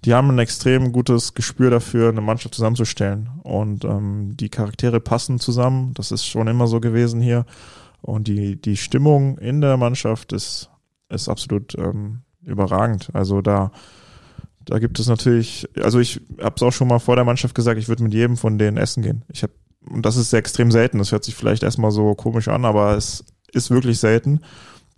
die 0.06 0.14
haben 0.14 0.30
ein 0.30 0.38
extrem 0.38 0.92
gutes 0.92 1.34
Gespür 1.34 1.72
dafür, 1.72 2.10
eine 2.10 2.22
Mannschaft 2.22 2.54
zusammenzustellen. 2.54 3.32
Und 3.42 3.86
ähm, 3.86 4.38
die 4.38 4.50
Charaktere 4.50 5.00
passen 5.00 5.40
zusammen. 5.40 5.96
Das 5.96 6.12
ist 6.12 6.28
schon 6.28 6.48
immer 6.48 6.68
so 6.68 6.80
gewesen 6.80 7.20
hier. 7.20 7.48
Und 8.02 8.28
die, 8.28 8.56
die 8.56 8.78
Stimmung 8.78 9.40
in 9.40 9.62
der 9.62 9.78
Mannschaft 9.78 10.32
ist, 10.32 10.70
ist 11.10 11.28
absolut 11.28 11.74
ähm, 11.76 12.22
überragend. 12.44 13.10
Also 13.14 13.42
da, 13.42 13.72
da 14.70 14.80
gibt 14.80 15.00
es 15.00 15.08
natürlich, 15.08 15.68
also 15.82 16.00
ich 16.00 16.22
habe 16.40 16.56
es 16.56 16.64
auch 16.64 16.72
schon 16.72 16.88
mal 16.88 17.00
vor 17.00 17.16
der 17.16 17.26
Mannschaft 17.26 17.56
gesagt, 17.56 17.80
ich 17.80 17.88
würde 17.88 18.04
mit 18.04 18.14
jedem 18.14 18.38
von 18.38 18.58
denen 18.58 18.78
essen 18.78 19.04
gehen. 19.04 19.26
Ich 19.28 19.44
habe, 19.44 19.54
und 19.90 20.06
das 20.06 20.16
ist 20.16 20.32
extrem 20.34 20.72
selten. 20.72 21.00
Das 21.00 21.12
hört 21.12 21.24
sich 21.24 21.36
vielleicht 21.36 21.64
erstmal 21.64 21.92
so 21.92 22.14
komisch 22.16 22.48
an, 22.48 22.66
aber 22.66 22.96
es 22.96 23.26
ist 23.52 23.72
wirklich 23.72 24.00
selten 24.00 24.42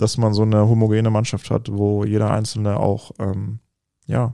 dass 0.01 0.17
man 0.17 0.33
so 0.33 0.41
eine 0.41 0.67
homogene 0.67 1.11
Mannschaft 1.11 1.51
hat, 1.51 1.71
wo 1.71 2.03
jeder 2.03 2.31
Einzelne 2.31 2.77
auch 2.77 3.11
ähm, 3.19 3.59
ja, 4.07 4.33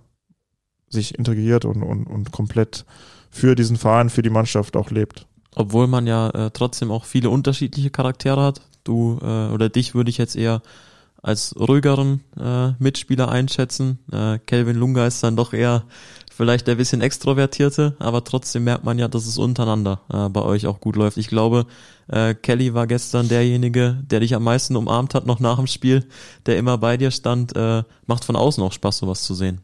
sich 0.87 1.17
integriert 1.19 1.65
und, 1.65 1.83
und, 1.83 2.05
und 2.05 2.31
komplett 2.31 2.85
für 3.29 3.53
diesen 3.53 3.75
Verein, 3.75 4.09
für 4.09 4.21
die 4.21 4.29
Mannschaft 4.29 4.77
auch 4.77 4.91
lebt. 4.91 5.27
Obwohl 5.55 5.87
man 5.87 6.07
ja 6.07 6.29
äh, 6.29 6.51
trotzdem 6.51 6.89
auch 6.89 7.03
viele 7.03 7.29
unterschiedliche 7.29 7.89
Charaktere 7.89 8.41
hat. 8.41 8.61
Du 8.85 9.19
äh, 9.21 9.49
oder 9.49 9.67
dich 9.67 9.93
würde 9.93 10.09
ich 10.09 10.17
jetzt 10.17 10.37
eher 10.37 10.61
als 11.21 11.55
ruhigeren 11.59 12.23
äh, 12.39 12.71
Mitspieler 12.79 13.29
einschätzen. 13.29 13.99
Äh, 14.11 14.39
Kelvin 14.39 14.77
Lunga 14.77 15.05
ist 15.07 15.23
dann 15.23 15.35
doch 15.35 15.53
eher 15.53 15.83
vielleicht 16.37 16.69
ein 16.69 16.77
bisschen 16.77 17.01
extrovertierte, 17.01 17.95
aber 17.97 18.23
trotzdem 18.23 18.63
merkt 18.65 18.83
man 18.83 18.99
ja, 18.99 19.07
dass 19.07 19.25
es 19.25 19.39
untereinander 19.39 20.01
äh, 20.13 20.29
bei 20.29 20.41
euch 20.41 20.67
auch 20.67 20.79
gut 20.79 20.95
läuft. 20.95 21.17
Ich 21.17 21.27
glaube, 21.27 21.65
äh, 22.07 22.35
Kelly 22.35 22.75
war 22.75 22.85
gestern 22.85 23.27
derjenige, 23.27 23.97
der 24.03 24.19
dich 24.19 24.35
am 24.35 24.43
meisten 24.43 24.75
umarmt 24.75 25.15
hat, 25.15 25.25
noch 25.25 25.39
nach 25.39 25.57
dem 25.57 25.67
Spiel, 25.67 26.07
der 26.45 26.57
immer 26.57 26.77
bei 26.77 26.95
dir 26.95 27.09
stand. 27.09 27.55
Äh, 27.55 27.83
macht 28.05 28.23
von 28.23 28.35
außen 28.35 28.63
auch 28.63 28.71
Spaß, 28.71 28.99
sowas 28.99 29.23
zu 29.23 29.33
sehen. 29.33 29.61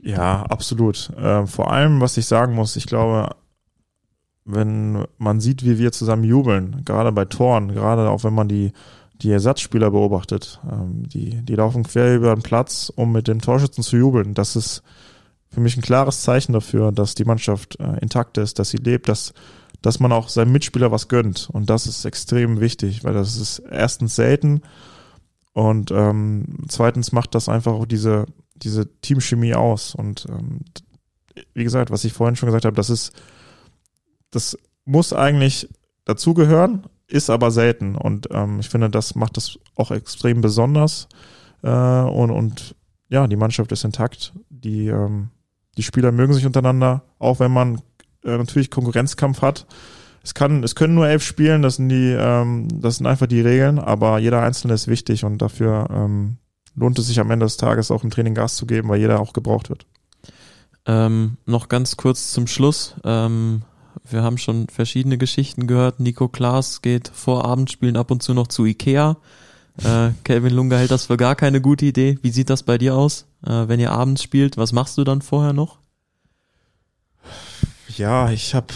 Ja, 0.00 0.42
absolut. 0.44 1.10
Äh, 1.16 1.46
vor 1.46 1.70
allem, 1.70 2.00
was 2.00 2.16
ich 2.16 2.26
sagen 2.26 2.54
muss, 2.54 2.76
ich 2.76 2.86
glaube, 2.86 3.34
wenn 4.46 5.04
man 5.18 5.40
sieht, 5.40 5.64
wie 5.64 5.78
wir 5.78 5.92
zusammen 5.92 6.24
jubeln, 6.24 6.82
gerade 6.86 7.12
bei 7.12 7.26
Toren, 7.26 7.74
gerade 7.74 8.08
auch 8.08 8.24
wenn 8.24 8.34
man 8.34 8.48
die 8.48 8.72
die 9.22 9.30
Ersatzspieler 9.30 9.90
beobachtet, 9.90 10.60
ähm, 10.70 11.08
die, 11.08 11.42
die 11.44 11.54
laufen 11.54 11.84
quer 11.84 12.14
über 12.14 12.34
den 12.34 12.42
Platz, 12.42 12.92
um 12.94 13.12
mit 13.12 13.28
den 13.28 13.40
Torschützen 13.40 13.82
zu 13.82 13.96
jubeln. 13.96 14.34
Das 14.34 14.56
ist 14.56 14.82
für 15.50 15.60
mich 15.60 15.76
ein 15.76 15.82
klares 15.82 16.22
Zeichen 16.22 16.52
dafür, 16.52 16.92
dass 16.92 17.14
die 17.14 17.24
Mannschaft 17.24 17.80
äh, 17.80 17.98
intakt 18.00 18.38
ist, 18.38 18.58
dass 18.58 18.70
sie 18.70 18.76
lebt, 18.76 19.08
dass, 19.08 19.32
dass 19.82 19.98
man 19.98 20.12
auch 20.12 20.28
seinem 20.28 20.52
Mitspieler 20.52 20.92
was 20.92 21.08
gönnt. 21.08 21.48
Und 21.50 21.70
das 21.70 21.86
ist 21.86 22.04
extrem 22.04 22.60
wichtig, 22.60 23.04
weil 23.04 23.14
das 23.14 23.36
ist 23.36 23.60
erstens 23.70 24.14
selten 24.14 24.62
und 25.58 25.90
ähm, 25.90 26.44
zweitens 26.68 27.10
macht 27.10 27.34
das 27.34 27.48
einfach 27.48 27.72
auch 27.72 27.86
diese, 27.86 28.26
diese 28.54 28.88
Teamchemie 29.00 29.54
aus. 29.54 29.92
Und 29.92 30.26
ähm, 30.28 30.60
wie 31.52 31.64
gesagt, 31.64 31.90
was 31.90 32.04
ich 32.04 32.12
vorhin 32.12 32.36
schon 32.36 32.46
gesagt 32.46 32.64
habe, 32.64 32.76
das 32.76 32.90
ist, 32.90 33.12
das 34.30 34.56
muss 34.84 35.12
eigentlich 35.12 35.68
dazugehören, 36.04 36.84
ist 37.08 37.30
aber 37.30 37.50
selten. 37.50 37.96
Und 37.96 38.28
ähm, 38.30 38.60
ich 38.60 38.68
finde, 38.68 38.90
das 38.90 39.14
macht 39.14 39.36
das 39.36 39.58
auch 39.74 39.90
extrem 39.90 40.40
besonders. 40.40 41.08
Äh, 41.62 41.70
und, 41.70 42.30
und 42.30 42.76
ja, 43.08 43.26
die 43.26 43.36
Mannschaft 43.36 43.72
ist 43.72 43.84
intakt. 43.84 44.32
Die, 44.50 44.88
ähm, 44.88 45.30
die 45.76 45.82
Spieler 45.82 46.12
mögen 46.12 46.34
sich 46.34 46.46
untereinander, 46.46 47.02
auch 47.18 47.40
wenn 47.40 47.50
man 47.52 47.80
äh, 48.24 48.36
natürlich 48.36 48.70
Konkurrenzkampf 48.70 49.42
hat. 49.42 49.66
Es 50.22 50.34
kann, 50.34 50.62
es 50.62 50.74
können 50.74 50.94
nur 50.94 51.08
elf 51.08 51.22
spielen, 51.22 51.62
das 51.62 51.76
sind 51.76 51.88
die, 51.88 52.14
ähm, 52.18 52.68
das 52.82 52.96
sind 52.96 53.06
einfach 53.06 53.26
die 53.26 53.40
Regeln, 53.40 53.78
aber 53.78 54.18
jeder 54.18 54.42
Einzelne 54.42 54.74
ist 54.74 54.88
wichtig 54.88 55.24
und 55.24 55.38
dafür 55.40 55.88
ähm, 55.90 56.36
lohnt 56.74 56.98
es 56.98 57.06
sich 57.06 57.20
am 57.20 57.30
Ende 57.30 57.46
des 57.46 57.56
Tages 57.56 57.90
auch 57.90 58.04
im 58.04 58.10
Training 58.10 58.34
Gas 58.34 58.56
zu 58.56 58.66
geben, 58.66 58.88
weil 58.88 59.00
jeder 59.00 59.20
auch 59.20 59.32
gebraucht 59.32 59.70
wird. 59.70 59.86
Ähm, 60.86 61.36
noch 61.46 61.68
ganz 61.68 61.96
kurz 61.96 62.32
zum 62.32 62.46
Schluss. 62.46 62.96
Ähm, 63.04 63.62
wir 64.04 64.22
haben 64.22 64.38
schon 64.38 64.68
verschiedene 64.68 65.18
Geschichten 65.18 65.66
gehört. 65.66 66.00
Nico 66.00 66.28
Klaas 66.28 66.82
geht 66.82 67.08
vor 67.08 67.44
Abendspielen 67.44 67.96
ab 67.96 68.10
und 68.10 68.22
zu 68.22 68.34
noch 68.34 68.48
zu 68.48 68.64
Ikea. 68.64 69.16
Äh, 69.82 70.10
Kelvin 70.24 70.54
Lunga 70.54 70.76
hält 70.76 70.90
das 70.90 71.06
für 71.06 71.16
gar 71.16 71.36
keine 71.36 71.60
gute 71.60 71.86
Idee. 71.86 72.18
Wie 72.22 72.30
sieht 72.30 72.50
das 72.50 72.62
bei 72.62 72.78
dir 72.78 72.94
aus, 72.94 73.26
äh, 73.46 73.68
wenn 73.68 73.80
ihr 73.80 73.92
abends 73.92 74.22
spielt? 74.22 74.56
Was 74.56 74.72
machst 74.72 74.98
du 74.98 75.04
dann 75.04 75.22
vorher 75.22 75.52
noch? 75.52 75.78
Ja, 77.96 78.30
ich 78.30 78.54
habe 78.54 78.68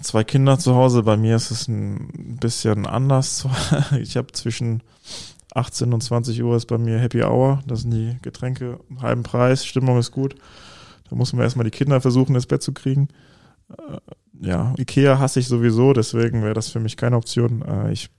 zwei 0.00 0.24
Kinder 0.24 0.58
zu 0.58 0.74
Hause. 0.74 1.02
Bei 1.02 1.16
mir 1.16 1.36
ist 1.36 1.50
es 1.50 1.68
ein 1.68 2.38
bisschen 2.40 2.86
anders. 2.86 3.46
Ich 4.00 4.16
habe 4.16 4.32
zwischen 4.32 4.82
18 5.54 5.92
und 5.92 6.02
20 6.02 6.42
Uhr 6.42 6.56
ist 6.56 6.66
bei 6.66 6.78
mir 6.78 6.98
Happy 6.98 7.22
Hour. 7.22 7.62
Das 7.66 7.82
sind 7.82 7.90
die 7.90 8.16
Getränke 8.22 8.80
halben 9.00 9.22
Preis. 9.22 9.64
Stimmung 9.64 9.98
ist 9.98 10.12
gut. 10.12 10.34
Da 11.10 11.16
muss 11.16 11.32
man 11.32 11.42
erstmal 11.42 11.64
die 11.64 11.70
Kinder 11.70 12.00
versuchen, 12.00 12.34
ins 12.34 12.46
Bett 12.46 12.62
zu 12.62 12.72
kriegen. 12.72 13.08
Ja, 14.40 14.74
Ikea 14.78 15.18
hasse 15.18 15.40
ich 15.40 15.48
sowieso, 15.48 15.92
deswegen 15.92 16.42
wäre 16.42 16.54
das 16.54 16.68
für 16.68 16.80
mich 16.80 16.96
keine 16.96 17.16
Option. 17.16 17.62
Äh, 17.62 17.92
ich 17.92 18.10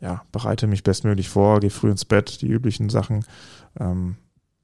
ja, 0.00 0.22
bereite 0.32 0.66
mich 0.66 0.84
bestmöglich 0.84 1.28
vor, 1.28 1.60
gehe 1.60 1.70
früh 1.70 1.90
ins 1.90 2.04
Bett, 2.04 2.40
die 2.40 2.48
üblichen 2.48 2.88
Sachen. 2.88 3.24
Ähm, 3.78 4.16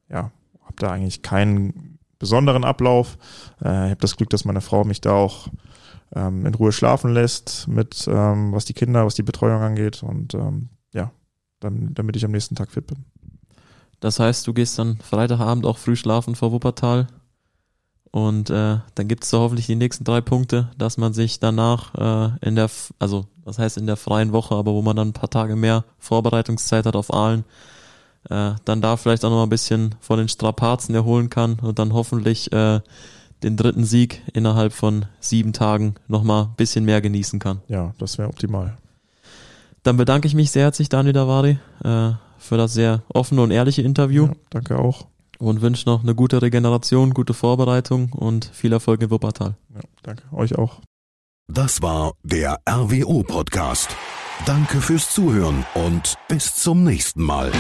ja, 0.09 0.31
habe 0.63 0.77
da 0.77 0.93
eigentlich 0.93 1.23
keinen 1.23 1.99
besonderen 2.19 2.65
Ablauf. 2.65 3.19
Äh, 3.63 3.87
ich 3.87 3.91
habe 3.91 4.01
das 4.01 4.17
Glück, 4.17 4.31
dass 4.31 4.45
meine 4.45 4.61
Frau 4.61 4.85
mich 4.85 5.01
da 5.01 5.13
auch 5.13 5.49
ähm, 6.15 6.47
in 6.47 6.55
Ruhe 6.55 6.73
schlafen 6.73 7.13
lässt, 7.13 7.67
mit 7.69 8.07
ähm, 8.09 8.53
was 8.53 8.65
die 8.65 8.75
Kinder, 8.75 9.05
was 9.05 9.15
die 9.15 9.23
Betreuung 9.23 9.61
angeht 9.61 10.03
und 10.03 10.35
ähm, 10.35 10.69
ja, 10.93 11.11
dann, 11.61 11.95
damit 11.95 12.17
ich 12.17 12.25
am 12.25 12.31
nächsten 12.31 12.55
Tag 12.55 12.71
fit 12.71 12.87
bin. 12.87 13.05
Das 14.01 14.21
heißt, 14.21 14.47
du 14.47 14.53
gehst 14.53 14.79
dann 14.79 14.99
Freitagabend 14.99 15.67
auch 15.67 15.79
früh 15.79 15.97
schlafen 15.97 16.35
vor 16.35 16.53
Wuppertal 16.53 17.09
und 18.15 18.49
äh, 18.49 18.77
dann 18.95 19.09
gibt 19.09 19.25
es 19.25 19.31
da 19.31 19.39
hoffentlich 19.39 19.67
die 19.67 19.75
nächsten 19.75 20.05
drei 20.05 20.21
Punkte, 20.21 20.71
dass 20.79 20.99
man 20.99 21.13
sich 21.13 21.41
danach 21.41 21.97
äh, 21.97 22.47
in 22.47 22.55
der, 22.55 22.71
also 23.01 23.27
das 23.45 23.59
heißt 23.59 23.77
in 23.77 23.89
der 23.89 23.97
freien 23.97 24.31
Woche, 24.31 24.55
aber 24.55 24.73
wo 24.73 24.83
man 24.83 24.95
dann 24.95 25.09
ein 25.09 25.13
paar 25.13 25.31
Tage 25.31 25.57
mehr 25.57 25.85
Vorbereitungszeit 25.99 26.87
hat 26.87 26.95
auf 26.95 27.13
Aalen, 27.13 27.45
äh, 28.31 28.53
dann 28.65 28.81
da 28.81 28.97
vielleicht 28.97 29.25
auch 29.25 29.31
noch 29.31 29.43
ein 29.43 29.49
bisschen 29.49 29.97
von 29.99 30.19
den 30.19 30.29
Strapazen 30.29 30.95
erholen 30.95 31.29
kann 31.29 31.59
und 31.59 31.81
dann 31.81 31.93
hoffentlich 31.93 32.53
äh, 32.53 32.83
den 33.43 33.57
dritten 33.57 33.85
Sieg 33.85 34.23
innerhalb 34.33 34.73
von 34.73 35.07
sieben 35.19 35.53
Tagen 35.53 35.97
nochmal 36.07 36.45
ein 36.45 36.55
bisschen 36.57 36.85
mehr 36.85 37.01
genießen 37.01 37.41
kann. 37.41 37.63
Ja, 37.67 37.95
das 37.99 38.17
wäre 38.17 38.29
optimal. 38.29 38.79
Dann 39.83 39.97
bedanke 39.97 40.29
ich 40.29 40.37
mich 40.37 40.53
sehr 40.53 40.63
herzlich, 40.63 40.89
Daniel 40.89 41.15
Davari, 41.15 41.59
äh, 41.83 42.13
für 42.39 42.59
das 42.59 42.75
sehr 42.75 43.03
offene 43.09 43.43
und 43.43 43.51
ehrliche 43.51 43.83
Interview. 43.83 44.27
Ja, 44.27 44.33
danke 44.51 44.79
auch 44.79 45.09
und 45.39 45.63
wünsche 45.63 45.89
noch 45.89 46.03
eine 46.03 46.15
gute 46.15 46.43
Regeneration, 46.43 47.15
gute 47.15 47.35
Vorbereitung 47.35 48.13
und 48.13 48.45
viel 48.47 48.73
Erfolg 48.73 49.03
in 49.03 49.11
Wuppertal. 49.11 49.57
Ja, 49.75 49.81
danke, 50.03 50.23
euch 50.33 50.57
auch. 50.57 50.81
Das 51.47 51.83
war 51.83 52.15
der 52.23 52.61
RWO 52.69 53.23
Podcast. 53.23 53.95
Danke 54.47 54.81
fürs 54.81 55.13
Zuhören 55.13 55.65
und 55.75 56.17
bis 56.29 56.55
zum 56.55 56.85
nächsten 56.85 57.23
Mal. 57.23 57.53